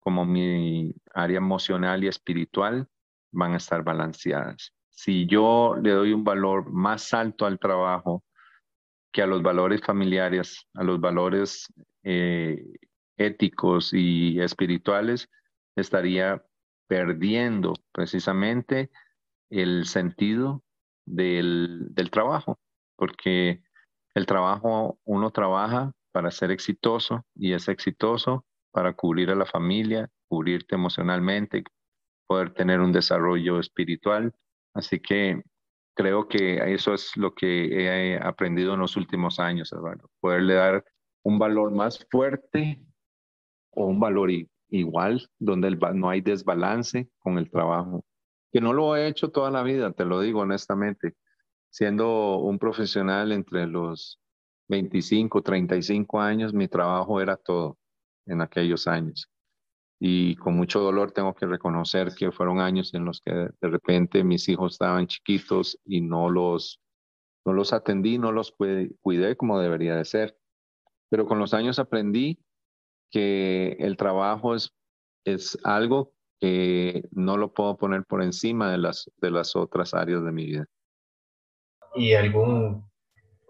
como 0.00 0.26
mi 0.26 0.94
área 1.14 1.38
emocional 1.38 2.04
y 2.04 2.08
espiritual, 2.08 2.86
van 3.32 3.54
a 3.54 3.56
estar 3.56 3.82
balanceadas. 3.82 4.75
Si 4.96 5.26
yo 5.26 5.76
le 5.80 5.90
doy 5.90 6.12
un 6.12 6.24
valor 6.24 6.70
más 6.72 7.12
alto 7.12 7.44
al 7.44 7.58
trabajo 7.58 8.24
que 9.12 9.22
a 9.22 9.26
los 9.26 9.42
valores 9.42 9.82
familiares, 9.82 10.66
a 10.74 10.84
los 10.84 11.00
valores 11.00 11.72
eh, 12.02 12.62
éticos 13.16 13.92
y 13.92 14.40
espirituales, 14.40 15.28
estaría 15.76 16.42
perdiendo 16.88 17.74
precisamente 17.92 18.90
el 19.50 19.86
sentido 19.86 20.62
del, 21.04 21.88
del 21.90 22.10
trabajo, 22.10 22.58
porque 22.96 23.62
el 24.14 24.24
trabajo, 24.24 24.98
uno 25.04 25.30
trabaja 25.30 25.92
para 26.10 26.30
ser 26.30 26.50
exitoso 26.50 27.26
y 27.34 27.52
es 27.52 27.68
exitoso 27.68 28.46
para 28.70 28.94
cubrir 28.94 29.30
a 29.30 29.34
la 29.34 29.44
familia, 29.44 30.08
cubrirte 30.28 30.74
emocionalmente, 30.74 31.64
poder 32.26 32.54
tener 32.54 32.80
un 32.80 32.92
desarrollo 32.92 33.60
espiritual. 33.60 34.34
Así 34.76 35.00
que 35.00 35.42
creo 35.94 36.28
que 36.28 36.74
eso 36.74 36.92
es 36.92 37.16
lo 37.16 37.34
que 37.34 37.64
he 37.64 38.18
aprendido 38.18 38.74
en 38.74 38.80
los 38.80 38.94
últimos 38.98 39.40
años, 39.40 39.72
Eduardo, 39.72 40.10
poderle 40.20 40.52
dar 40.52 40.84
un 41.22 41.38
valor 41.38 41.72
más 41.72 42.06
fuerte 42.10 42.78
o 43.70 43.86
un 43.86 43.98
valor 43.98 44.30
igual, 44.68 45.26
donde 45.38 45.70
no 45.94 46.10
hay 46.10 46.20
desbalance 46.20 47.08
con 47.18 47.38
el 47.38 47.50
trabajo, 47.50 48.04
que 48.52 48.60
no 48.60 48.74
lo 48.74 48.94
he 48.94 49.08
hecho 49.08 49.30
toda 49.30 49.50
la 49.50 49.62
vida, 49.62 49.92
te 49.92 50.04
lo 50.04 50.20
digo 50.20 50.40
honestamente, 50.40 51.14
siendo 51.70 52.36
un 52.36 52.58
profesional 52.58 53.32
entre 53.32 53.66
los 53.66 54.20
25, 54.68 55.40
35 55.40 56.20
años, 56.20 56.52
mi 56.52 56.68
trabajo 56.68 57.18
era 57.22 57.38
todo 57.38 57.78
en 58.26 58.42
aquellos 58.42 58.86
años. 58.86 59.30
Y 59.98 60.36
con 60.36 60.56
mucho 60.56 60.80
dolor 60.80 61.12
tengo 61.12 61.34
que 61.34 61.46
reconocer 61.46 62.14
que 62.14 62.30
fueron 62.30 62.60
años 62.60 62.92
en 62.94 63.04
los 63.04 63.20
que 63.20 63.32
de 63.32 63.68
repente 63.68 64.24
mis 64.24 64.48
hijos 64.48 64.72
estaban 64.72 65.06
chiquitos 65.06 65.78
y 65.84 66.02
no 66.02 66.30
los, 66.30 66.80
no 67.46 67.54
los 67.54 67.72
atendí, 67.72 68.18
no 68.18 68.32
los 68.32 68.52
cuidé 68.52 69.36
como 69.36 69.58
debería 69.58 69.96
de 69.96 70.04
ser. 70.04 70.36
Pero 71.08 71.26
con 71.26 71.38
los 71.38 71.54
años 71.54 71.78
aprendí 71.78 72.38
que 73.10 73.76
el 73.78 73.96
trabajo 73.96 74.54
es, 74.54 74.74
es 75.24 75.58
algo 75.64 76.12
que 76.40 77.04
no 77.12 77.36
lo 77.36 77.54
puedo 77.54 77.76
poner 77.76 78.04
por 78.04 78.22
encima 78.22 78.70
de 78.70 78.78
las, 78.78 79.10
de 79.16 79.30
las 79.30 79.56
otras 79.56 79.94
áreas 79.94 80.24
de 80.24 80.32
mi 80.32 80.44
vida. 80.44 80.66
¿Y 81.94 82.12
algún 82.12 82.84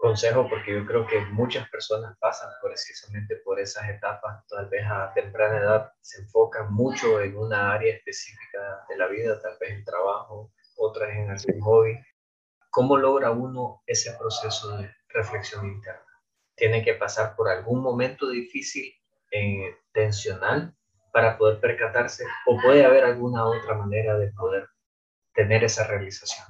consejo? 0.07 0.47
Porque 0.49 0.73
yo 0.73 0.85
creo 0.85 1.05
que 1.05 1.19
muchas 1.31 1.69
personas 1.69 2.17
pasan 2.19 2.49
precisamente 2.61 3.35
por 3.43 3.59
esas 3.59 3.89
etapas, 3.89 4.45
tal 4.47 4.67
vez 4.69 4.85
a 4.85 5.11
temprana 5.13 5.57
edad 5.57 5.91
se 6.01 6.21
enfocan 6.21 6.73
mucho 6.73 7.19
en 7.21 7.37
una 7.37 7.73
área 7.73 7.93
específica 7.93 8.85
de 8.87 8.97
la 8.97 9.07
vida, 9.07 9.41
tal 9.41 9.57
vez 9.59 9.71
en 9.71 9.83
trabajo, 9.83 10.51
otras 10.77 11.09
en 11.09 11.29
algún 11.29 11.61
hobby. 11.61 11.99
¿Cómo 12.69 12.97
logra 12.97 13.31
uno 13.31 13.81
ese 13.85 14.13
proceso 14.17 14.77
de 14.77 14.89
reflexión 15.09 15.65
interna? 15.65 16.01
¿Tiene 16.55 16.83
que 16.83 16.93
pasar 16.93 17.35
por 17.35 17.49
algún 17.49 17.81
momento 17.81 18.29
difícil, 18.29 18.93
eh, 19.31 19.75
tensional, 19.91 20.73
para 21.11 21.37
poder 21.37 21.59
percatarse? 21.59 22.25
¿O 22.45 22.59
puede 22.61 22.85
haber 22.85 23.03
alguna 23.03 23.45
otra 23.45 23.75
manera 23.75 24.17
de 24.17 24.31
poder 24.31 24.67
tener 25.33 25.63
esa 25.63 25.85
realización? 25.87 26.45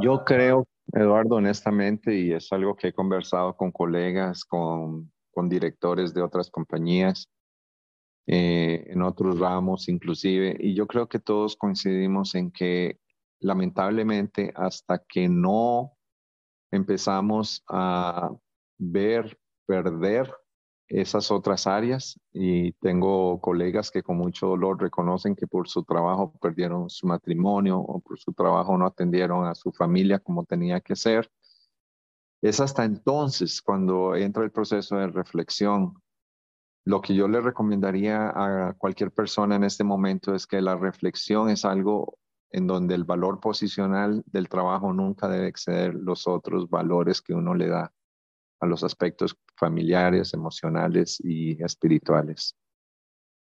Yo 0.00 0.24
creo 0.24 0.66
Eduardo, 0.92 1.36
honestamente, 1.36 2.14
y 2.18 2.32
es 2.32 2.52
algo 2.52 2.74
que 2.74 2.88
he 2.88 2.92
conversado 2.92 3.56
con 3.56 3.70
colegas, 3.70 4.44
con, 4.44 5.12
directores 5.48 6.12
de 6.12 6.20
otras 6.20 6.50
compañías, 6.50 7.30
eh, 8.26 8.84
en 8.88 9.00
otros 9.00 9.38
ramos 9.38 9.88
inclusive, 9.88 10.54
y 10.60 10.74
yo 10.74 10.86
creo 10.86 11.08
que 11.08 11.18
todos 11.18 11.56
coincidimos 11.56 12.34
en 12.34 12.50
que 12.50 13.00
lamentablemente 13.40 14.52
hasta 14.54 15.02
que 15.08 15.30
no 15.30 15.96
empezamos 16.70 17.64
a 17.70 18.30
ver 18.78 19.38
perder 19.66 20.30
esas 20.90 21.30
otras 21.30 21.68
áreas 21.68 22.18
y 22.32 22.72
tengo 22.72 23.40
colegas 23.40 23.92
que 23.92 24.02
con 24.02 24.16
mucho 24.16 24.48
dolor 24.48 24.82
reconocen 24.82 25.36
que 25.36 25.46
por 25.46 25.68
su 25.68 25.84
trabajo 25.84 26.32
perdieron 26.40 26.90
su 26.90 27.06
matrimonio 27.06 27.78
o 27.78 28.00
por 28.00 28.18
su 28.18 28.32
trabajo 28.32 28.76
no 28.76 28.86
atendieron 28.86 29.46
a 29.46 29.54
su 29.54 29.70
familia 29.70 30.18
como 30.18 30.44
tenía 30.44 30.80
que 30.80 30.96
ser. 30.96 31.30
Es 32.42 32.58
hasta 32.58 32.84
entonces 32.84 33.62
cuando 33.62 34.16
entra 34.16 34.42
el 34.42 34.50
proceso 34.50 34.96
de 34.96 35.06
reflexión. 35.06 35.94
Lo 36.84 37.00
que 37.00 37.14
yo 37.14 37.28
le 37.28 37.40
recomendaría 37.40 38.30
a 38.34 38.72
cualquier 38.72 39.12
persona 39.12 39.54
en 39.54 39.64
este 39.64 39.84
momento 39.84 40.34
es 40.34 40.46
que 40.46 40.60
la 40.60 40.76
reflexión 40.76 41.50
es 41.50 41.64
algo 41.64 42.18
en 42.50 42.66
donde 42.66 42.96
el 42.96 43.04
valor 43.04 43.38
posicional 43.38 44.24
del 44.26 44.48
trabajo 44.48 44.92
nunca 44.92 45.28
debe 45.28 45.46
exceder 45.46 45.94
los 45.94 46.26
otros 46.26 46.68
valores 46.68 47.20
que 47.20 47.32
uno 47.32 47.54
le 47.54 47.68
da 47.68 47.92
a 48.60 48.66
los 48.66 48.84
aspectos 48.84 49.36
familiares, 49.56 50.34
emocionales 50.34 51.18
y 51.20 51.62
espirituales. 51.62 52.56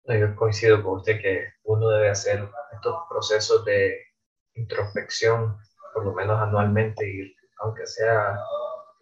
Yo 0.08 0.36
coincido 0.36 0.84
con 0.84 0.98
usted 0.98 1.22
que 1.22 1.46
uno 1.64 1.90
debe 1.90 2.10
hacer 2.10 2.48
estos 2.74 2.96
procesos 3.10 3.66
de 3.66 3.98
introspección 4.56 5.58
por 5.94 6.06
lo 6.06 6.14
menos 6.14 6.40
anualmente 6.40 7.10
y 7.10 7.36
aunque 7.62 7.88
sea 7.88 8.38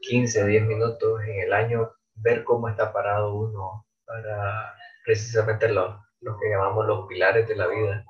15, 0.02 0.46
10 0.46 0.68
minutos 0.68 1.22
en 1.24 1.42
el 1.42 1.54
año, 1.54 1.92
ver 2.16 2.44
cómo 2.44 2.70
está 2.70 2.94
parado 2.94 3.34
uno 3.34 3.88
para 4.06 4.76
precisamente 5.04 5.68
lo, 5.70 6.06
lo 6.22 6.38
que 6.38 6.50
llamamos 6.50 6.86
los 6.86 7.08
pilares 7.08 7.48
de 7.48 7.56
la 7.56 7.68
vida. 7.68 8.06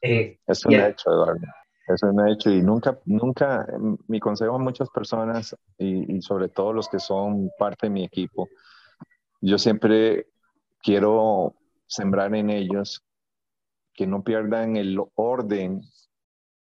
Eh, 0.00 0.38
me 0.68 0.76
ha 0.76 0.88
hecho, 0.88 1.10
Eduardo. 1.10 1.46
Eso 1.86 2.12
me 2.12 2.22
ha 2.22 2.32
hecho 2.32 2.50
y 2.50 2.62
nunca, 2.62 2.98
nunca, 3.04 3.66
mi 4.08 4.18
consejo 4.18 4.54
a 4.54 4.58
muchas 4.58 4.88
personas 4.88 5.54
y, 5.78 6.22
sobre 6.22 6.48
todo 6.48 6.72
los 6.72 6.88
que 6.88 6.98
son 6.98 7.50
parte 7.58 7.86
de 7.86 7.90
mi 7.90 8.04
equipo, 8.04 8.48
yo 9.42 9.58
siempre 9.58 10.28
quiero 10.82 11.54
sembrar 11.86 12.34
en 12.34 12.48
ellos 12.48 13.04
que 13.92 14.06
no 14.06 14.24
pierdan 14.24 14.76
el 14.76 14.98
orden 15.14 15.82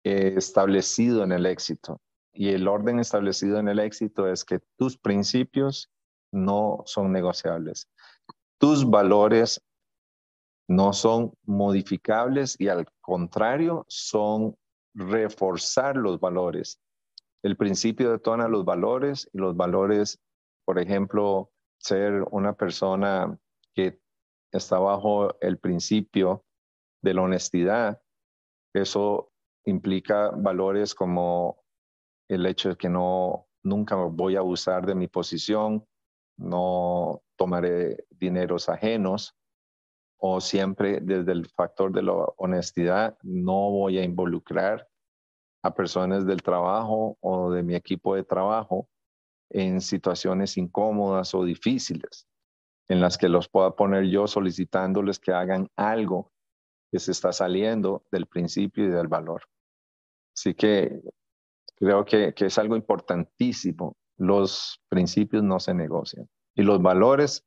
establecido 0.04 1.24
en 1.24 1.32
el 1.32 1.46
éxito. 1.46 2.00
Y 2.32 2.50
el 2.50 2.68
orden 2.68 3.00
establecido 3.00 3.58
en 3.58 3.68
el 3.68 3.78
éxito 3.78 4.28
es 4.28 4.44
que 4.44 4.60
tus 4.76 4.96
principios 4.98 5.90
no 6.30 6.82
son 6.84 7.10
negociables. 7.12 7.88
Tus 8.58 8.88
valores 8.88 9.60
no 10.68 10.92
son 10.92 11.32
modificables 11.44 12.56
y 12.58 12.68
al 12.68 12.86
contrario 13.00 13.86
son 13.88 14.54
reforzar 14.98 15.96
los 15.96 16.18
valores. 16.18 16.80
El 17.42 17.56
principio 17.56 18.10
detona 18.10 18.48
los 18.48 18.64
valores 18.64 19.30
y 19.32 19.38
los 19.38 19.56
valores, 19.56 20.20
por 20.64 20.78
ejemplo, 20.78 21.52
ser 21.78 22.24
una 22.32 22.54
persona 22.54 23.38
que 23.74 24.00
está 24.52 24.78
bajo 24.80 25.38
el 25.40 25.58
principio 25.58 26.44
de 27.00 27.14
la 27.14 27.22
honestidad, 27.22 28.02
eso 28.74 29.30
implica 29.64 30.30
valores 30.30 30.94
como 30.94 31.62
el 32.28 32.44
hecho 32.46 32.70
de 32.70 32.76
que 32.76 32.88
no 32.88 33.46
nunca 33.62 33.94
voy 33.94 34.34
a 34.34 34.40
abusar 34.40 34.84
de 34.84 34.94
mi 34.94 35.06
posición, 35.06 35.86
no 36.36 37.22
tomaré 37.36 38.04
dineros 38.10 38.68
ajenos, 38.68 39.36
o 40.18 40.40
siempre 40.40 41.00
desde 41.00 41.32
el 41.32 41.46
factor 41.46 41.92
de 41.92 42.02
la 42.02 42.12
honestidad, 42.36 43.16
no 43.22 43.70
voy 43.70 43.98
a 43.98 44.02
involucrar 44.02 44.87
a 45.62 45.74
personas 45.74 46.26
del 46.26 46.42
trabajo 46.42 47.16
o 47.20 47.50
de 47.50 47.62
mi 47.62 47.74
equipo 47.74 48.14
de 48.14 48.24
trabajo 48.24 48.88
en 49.50 49.80
situaciones 49.80 50.56
incómodas 50.56 51.34
o 51.34 51.44
difíciles, 51.44 52.26
en 52.88 53.00
las 53.00 53.18
que 53.18 53.28
los 53.28 53.48
pueda 53.48 53.74
poner 53.74 54.04
yo 54.04 54.26
solicitándoles 54.26 55.18
que 55.18 55.32
hagan 55.32 55.68
algo 55.76 56.30
que 56.90 56.98
se 56.98 57.12
está 57.12 57.32
saliendo 57.32 58.04
del 58.10 58.26
principio 58.26 58.84
y 58.84 58.88
del 58.88 59.08
valor. 59.08 59.42
Así 60.34 60.54
que 60.54 61.00
creo 61.76 62.04
que, 62.04 62.32
que 62.34 62.46
es 62.46 62.58
algo 62.58 62.76
importantísimo. 62.76 63.96
Los 64.16 64.80
principios 64.88 65.42
no 65.42 65.60
se 65.60 65.74
negocian 65.74 66.28
y 66.54 66.62
los 66.62 66.80
valores 66.82 67.44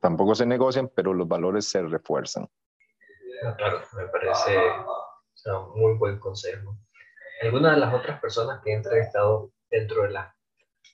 tampoco 0.00 0.34
se 0.34 0.46
negocian, 0.46 0.90
pero 0.94 1.14
los 1.14 1.28
valores 1.28 1.68
se 1.68 1.82
refuerzan. 1.82 2.48
Me 3.42 4.06
parece 4.08 4.58
un 5.46 5.80
muy 5.80 5.94
buen 5.94 6.18
consejo. 6.18 6.76
Algunas 7.42 7.74
de 7.74 7.80
las 7.80 7.94
otras 7.94 8.20
personas 8.20 8.60
que 8.62 8.70
he 8.70 8.74
entrevistado 8.74 9.50
dentro 9.70 10.02
de 10.02 10.10
las 10.10 10.32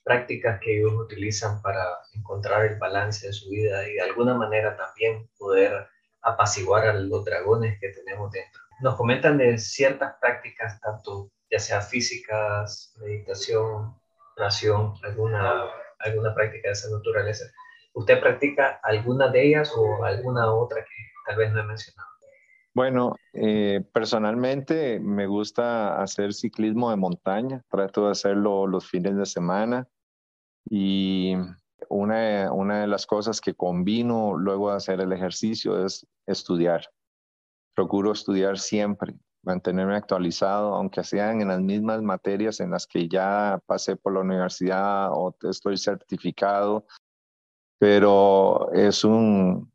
prácticas 0.03 0.59
que 0.59 0.77
ellos 0.77 0.93
utilizan 0.93 1.61
para 1.61 1.85
encontrar 2.13 2.65
el 2.65 2.77
balance 2.77 3.27
de 3.27 3.33
su 3.33 3.49
vida 3.49 3.87
y 3.87 3.93
de 3.93 4.01
alguna 4.01 4.33
manera 4.33 4.75
también 4.75 5.29
poder 5.37 5.87
apaciguar 6.21 6.87
a 6.87 6.93
los 6.93 7.23
dragones 7.23 7.79
que 7.79 7.89
tenemos 7.89 8.31
dentro. 8.31 8.61
Nos 8.81 8.95
comentan 8.95 9.37
de 9.37 9.57
ciertas 9.57 10.15
prácticas, 10.19 10.79
tanto 10.81 11.31
ya 11.49 11.59
sea 11.59 11.81
físicas, 11.81 12.93
meditación, 12.99 13.95
oración, 14.37 14.93
alguna, 15.03 15.65
alguna 15.99 16.33
práctica 16.33 16.69
de 16.69 16.73
esa 16.73 16.89
naturaleza, 16.89 17.45
¿Usted 17.93 18.21
practica 18.21 18.79
alguna 18.83 19.27
de 19.27 19.47
ellas 19.47 19.73
o 19.75 20.03
alguna 20.03 20.51
otra 20.53 20.81
que 20.81 20.95
tal 21.25 21.35
vez 21.37 21.51
no 21.51 21.59
he 21.59 21.63
mencionado? 21.63 22.09
Bueno, 22.73 23.15
eh, 23.33 23.81
personalmente 23.93 24.99
me 24.99 25.25
gusta 25.25 26.01
hacer 26.01 26.33
ciclismo 26.33 26.89
de 26.89 26.97
montaña, 26.97 27.63
trato 27.69 28.05
de 28.05 28.11
hacerlo 28.11 28.67
los 28.67 28.89
fines 28.89 29.15
de 29.15 29.25
semana 29.25 29.87
y 30.69 31.35
una, 31.89 32.51
una 32.51 32.81
de 32.81 32.87
las 32.87 33.05
cosas 33.05 33.39
que 33.39 33.53
combino 33.53 34.37
luego 34.37 34.69
de 34.69 34.77
hacer 34.77 34.99
el 34.99 35.13
ejercicio 35.13 35.85
es 35.85 36.05
estudiar. 36.27 36.89
procuro 37.73 38.11
estudiar 38.11 38.59
siempre, 38.59 39.15
mantenerme 39.43 39.95
actualizado, 39.95 40.75
aunque 40.75 41.03
sean 41.03 41.41
en 41.41 41.47
las 41.47 41.61
mismas 41.61 42.01
materias 42.01 42.59
en 42.59 42.71
las 42.71 42.85
que 42.85 43.07
ya 43.07 43.61
pasé 43.65 43.95
por 43.95 44.13
la 44.13 44.19
universidad 44.19 45.09
o 45.13 45.35
estoy 45.49 45.77
certificado, 45.77 46.85
pero 47.79 48.71
es 48.73 49.03
un, 49.05 49.71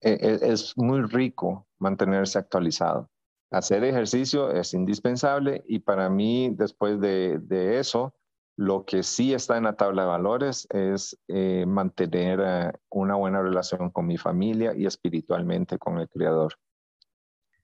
e, 0.00 0.12
e, 0.12 0.52
es 0.52 0.76
muy 0.76 1.02
rico 1.02 1.66
mantenerse 1.82 2.38
actualizado. 2.38 3.10
Hacer 3.50 3.84
ejercicio 3.84 4.50
es 4.50 4.72
indispensable 4.72 5.62
y 5.66 5.80
para 5.80 6.08
mí, 6.08 6.54
después 6.54 7.00
de, 7.00 7.38
de 7.38 7.78
eso, 7.78 8.14
lo 8.56 8.84
que 8.84 9.02
sí 9.02 9.34
está 9.34 9.56
en 9.56 9.64
la 9.64 9.76
tabla 9.76 10.02
de 10.02 10.08
valores 10.08 10.66
es 10.70 11.18
eh, 11.28 11.64
mantener 11.66 12.40
eh, 12.42 12.72
una 12.90 13.16
buena 13.16 13.42
relación 13.42 13.90
con 13.90 14.06
mi 14.06 14.16
familia 14.16 14.74
y 14.74 14.86
espiritualmente 14.86 15.78
con 15.78 15.98
el 15.98 16.08
Creador. 16.08 16.54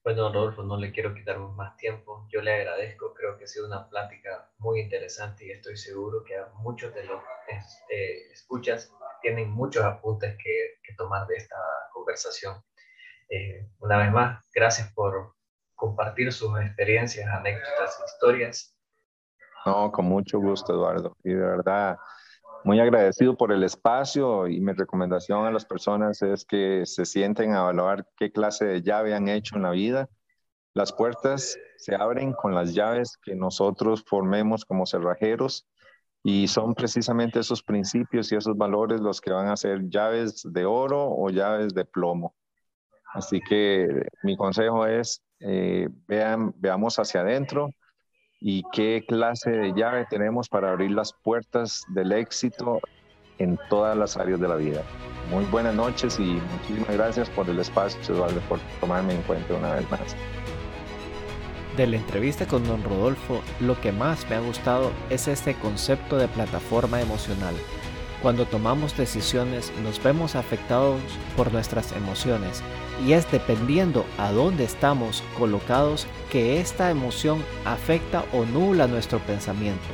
Bueno, 0.02 0.32
Rodolfo, 0.32 0.62
no 0.62 0.78
le 0.78 0.90
quiero 0.90 1.14
quitar 1.14 1.38
más 1.38 1.76
tiempo. 1.76 2.26
Yo 2.32 2.40
le 2.40 2.54
agradezco. 2.54 3.12
Creo 3.12 3.36
que 3.36 3.44
ha 3.44 3.46
sido 3.46 3.66
una 3.66 3.88
plática 3.88 4.50
muy 4.58 4.80
interesante 4.80 5.46
y 5.46 5.50
estoy 5.50 5.76
seguro 5.76 6.24
que 6.24 6.36
a 6.36 6.48
muchos 6.60 6.94
de 6.94 7.04
los 7.04 7.20
este, 7.48 8.32
escuchas 8.32 8.90
tienen 9.20 9.50
muchos 9.50 9.84
apuntes 9.84 10.36
que, 10.42 10.78
tomar 10.96 11.28
de 11.28 11.36
esta 11.36 11.56
conversación. 11.92 12.54
Eh, 13.28 13.68
una 13.80 13.98
vez 13.98 14.12
más, 14.12 14.44
gracias 14.54 14.92
por 14.92 15.34
compartir 15.74 16.32
sus 16.32 16.58
experiencias, 16.60 17.28
anécdotas, 17.28 18.02
historias 18.06 18.78
no, 19.68 19.92
con 19.92 20.06
mucho 20.06 20.38
gusto, 20.38 20.72
Eduardo. 20.72 21.16
Y 21.22 21.30
de 21.30 21.36
verdad, 21.36 21.98
muy 22.64 22.80
agradecido 22.80 23.36
por 23.36 23.52
el 23.52 23.62
espacio 23.64 24.46
y 24.48 24.60
mi 24.60 24.72
recomendación 24.72 25.44
a 25.44 25.50
las 25.50 25.66
personas 25.66 26.22
es 26.22 26.46
que 26.46 26.86
se 26.86 27.04
sienten 27.04 27.52
a 27.52 27.60
evaluar 27.60 28.06
qué 28.16 28.32
clase 28.32 28.64
de 28.64 28.82
llave 28.82 29.14
han 29.14 29.28
hecho 29.28 29.56
en 29.56 29.62
la 29.62 29.70
vida. 29.70 30.08
Las 30.72 30.92
puertas 30.92 31.58
se 31.76 31.94
abren 31.94 32.32
con 32.32 32.54
las 32.54 32.74
llaves 32.74 33.18
que 33.22 33.34
nosotros 33.34 34.02
formemos 34.06 34.64
como 34.64 34.86
cerrajeros 34.86 35.66
y 36.22 36.48
son 36.48 36.74
precisamente 36.74 37.40
esos 37.40 37.62
principios 37.62 38.32
y 38.32 38.36
esos 38.36 38.56
valores 38.56 39.00
los 39.00 39.20
que 39.20 39.32
van 39.32 39.48
a 39.48 39.56
ser 39.56 39.88
llaves 39.90 40.42
de 40.44 40.64
oro 40.64 41.10
o 41.10 41.28
llaves 41.28 41.74
de 41.74 41.84
plomo. 41.84 42.34
Así 43.14 43.40
que 43.40 44.06
mi 44.22 44.36
consejo 44.36 44.86
es, 44.86 45.22
eh, 45.40 45.88
vean, 46.06 46.52
veamos 46.58 46.98
hacia 46.98 47.20
adentro, 47.20 47.70
y 48.40 48.62
qué 48.72 49.04
clase 49.06 49.50
de 49.50 49.72
llave 49.74 50.06
tenemos 50.08 50.48
para 50.48 50.70
abrir 50.70 50.92
las 50.92 51.12
puertas 51.12 51.82
del 51.88 52.12
éxito 52.12 52.80
en 53.38 53.58
todas 53.68 53.96
las 53.96 54.16
áreas 54.16 54.40
de 54.40 54.48
la 54.48 54.56
vida. 54.56 54.82
Muy 55.30 55.44
buenas 55.46 55.74
noches 55.74 56.18
y 56.18 56.40
muchísimas 56.52 56.96
gracias 56.96 57.28
por 57.30 57.48
el 57.48 57.58
espacio, 57.58 58.00
Eduardo, 58.14 58.40
por 58.48 58.58
tomarme 58.80 59.14
en 59.14 59.22
cuenta 59.22 59.54
una 59.54 59.74
vez 59.74 59.90
más. 59.90 60.16
De 61.76 61.86
la 61.86 61.96
entrevista 61.96 62.46
con 62.46 62.64
don 62.66 62.82
Rodolfo, 62.82 63.40
lo 63.60 63.80
que 63.80 63.92
más 63.92 64.28
me 64.28 64.36
ha 64.36 64.40
gustado 64.40 64.90
es 65.10 65.28
este 65.28 65.54
concepto 65.54 66.16
de 66.16 66.26
plataforma 66.26 67.00
emocional. 67.00 67.54
Cuando 68.22 68.46
tomamos 68.46 68.96
decisiones 68.96 69.72
nos 69.82 70.02
vemos 70.02 70.34
afectados 70.34 71.00
por 71.36 71.52
nuestras 71.52 71.92
emociones 71.92 72.62
y 73.06 73.12
es 73.12 73.30
dependiendo 73.30 74.04
a 74.18 74.32
dónde 74.32 74.64
estamos 74.64 75.22
colocados 75.38 76.06
que 76.30 76.60
esta 76.60 76.90
emoción 76.90 77.44
afecta 77.64 78.24
o 78.32 78.44
nula 78.44 78.88
nuestro 78.88 79.20
pensamiento. 79.20 79.86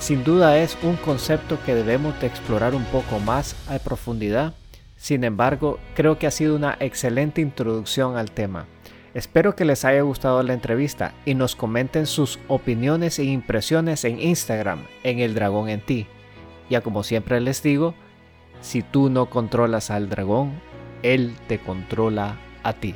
Sin 0.00 0.24
duda 0.24 0.58
es 0.58 0.76
un 0.82 0.96
concepto 0.96 1.58
que 1.64 1.74
debemos 1.74 2.20
de 2.20 2.26
explorar 2.26 2.74
un 2.74 2.84
poco 2.86 3.20
más 3.20 3.54
a 3.68 3.78
profundidad, 3.78 4.54
sin 4.96 5.22
embargo 5.22 5.78
creo 5.94 6.18
que 6.18 6.26
ha 6.26 6.32
sido 6.32 6.56
una 6.56 6.76
excelente 6.80 7.40
introducción 7.40 8.16
al 8.16 8.32
tema. 8.32 8.66
Espero 9.14 9.56
que 9.56 9.64
les 9.64 9.84
haya 9.84 10.02
gustado 10.02 10.42
la 10.42 10.52
entrevista 10.52 11.14
y 11.24 11.34
nos 11.34 11.56
comenten 11.56 12.06
sus 12.06 12.38
opiniones 12.48 13.18
e 13.18 13.24
impresiones 13.24 14.04
en 14.04 14.20
Instagram 14.20 14.84
en 15.02 15.20
el 15.20 15.34
dragón 15.34 15.68
en 15.68 15.80
ti. 15.80 16.06
Ya 16.68 16.80
como 16.80 17.02
siempre 17.02 17.40
les 17.40 17.62
digo, 17.62 17.94
si 18.60 18.82
tú 18.82 19.10
no 19.10 19.26
controlas 19.26 19.90
al 19.90 20.08
dragón, 20.08 20.60
él 21.02 21.34
te 21.46 21.58
controla 21.58 22.36
a 22.62 22.72
ti. 22.72 22.94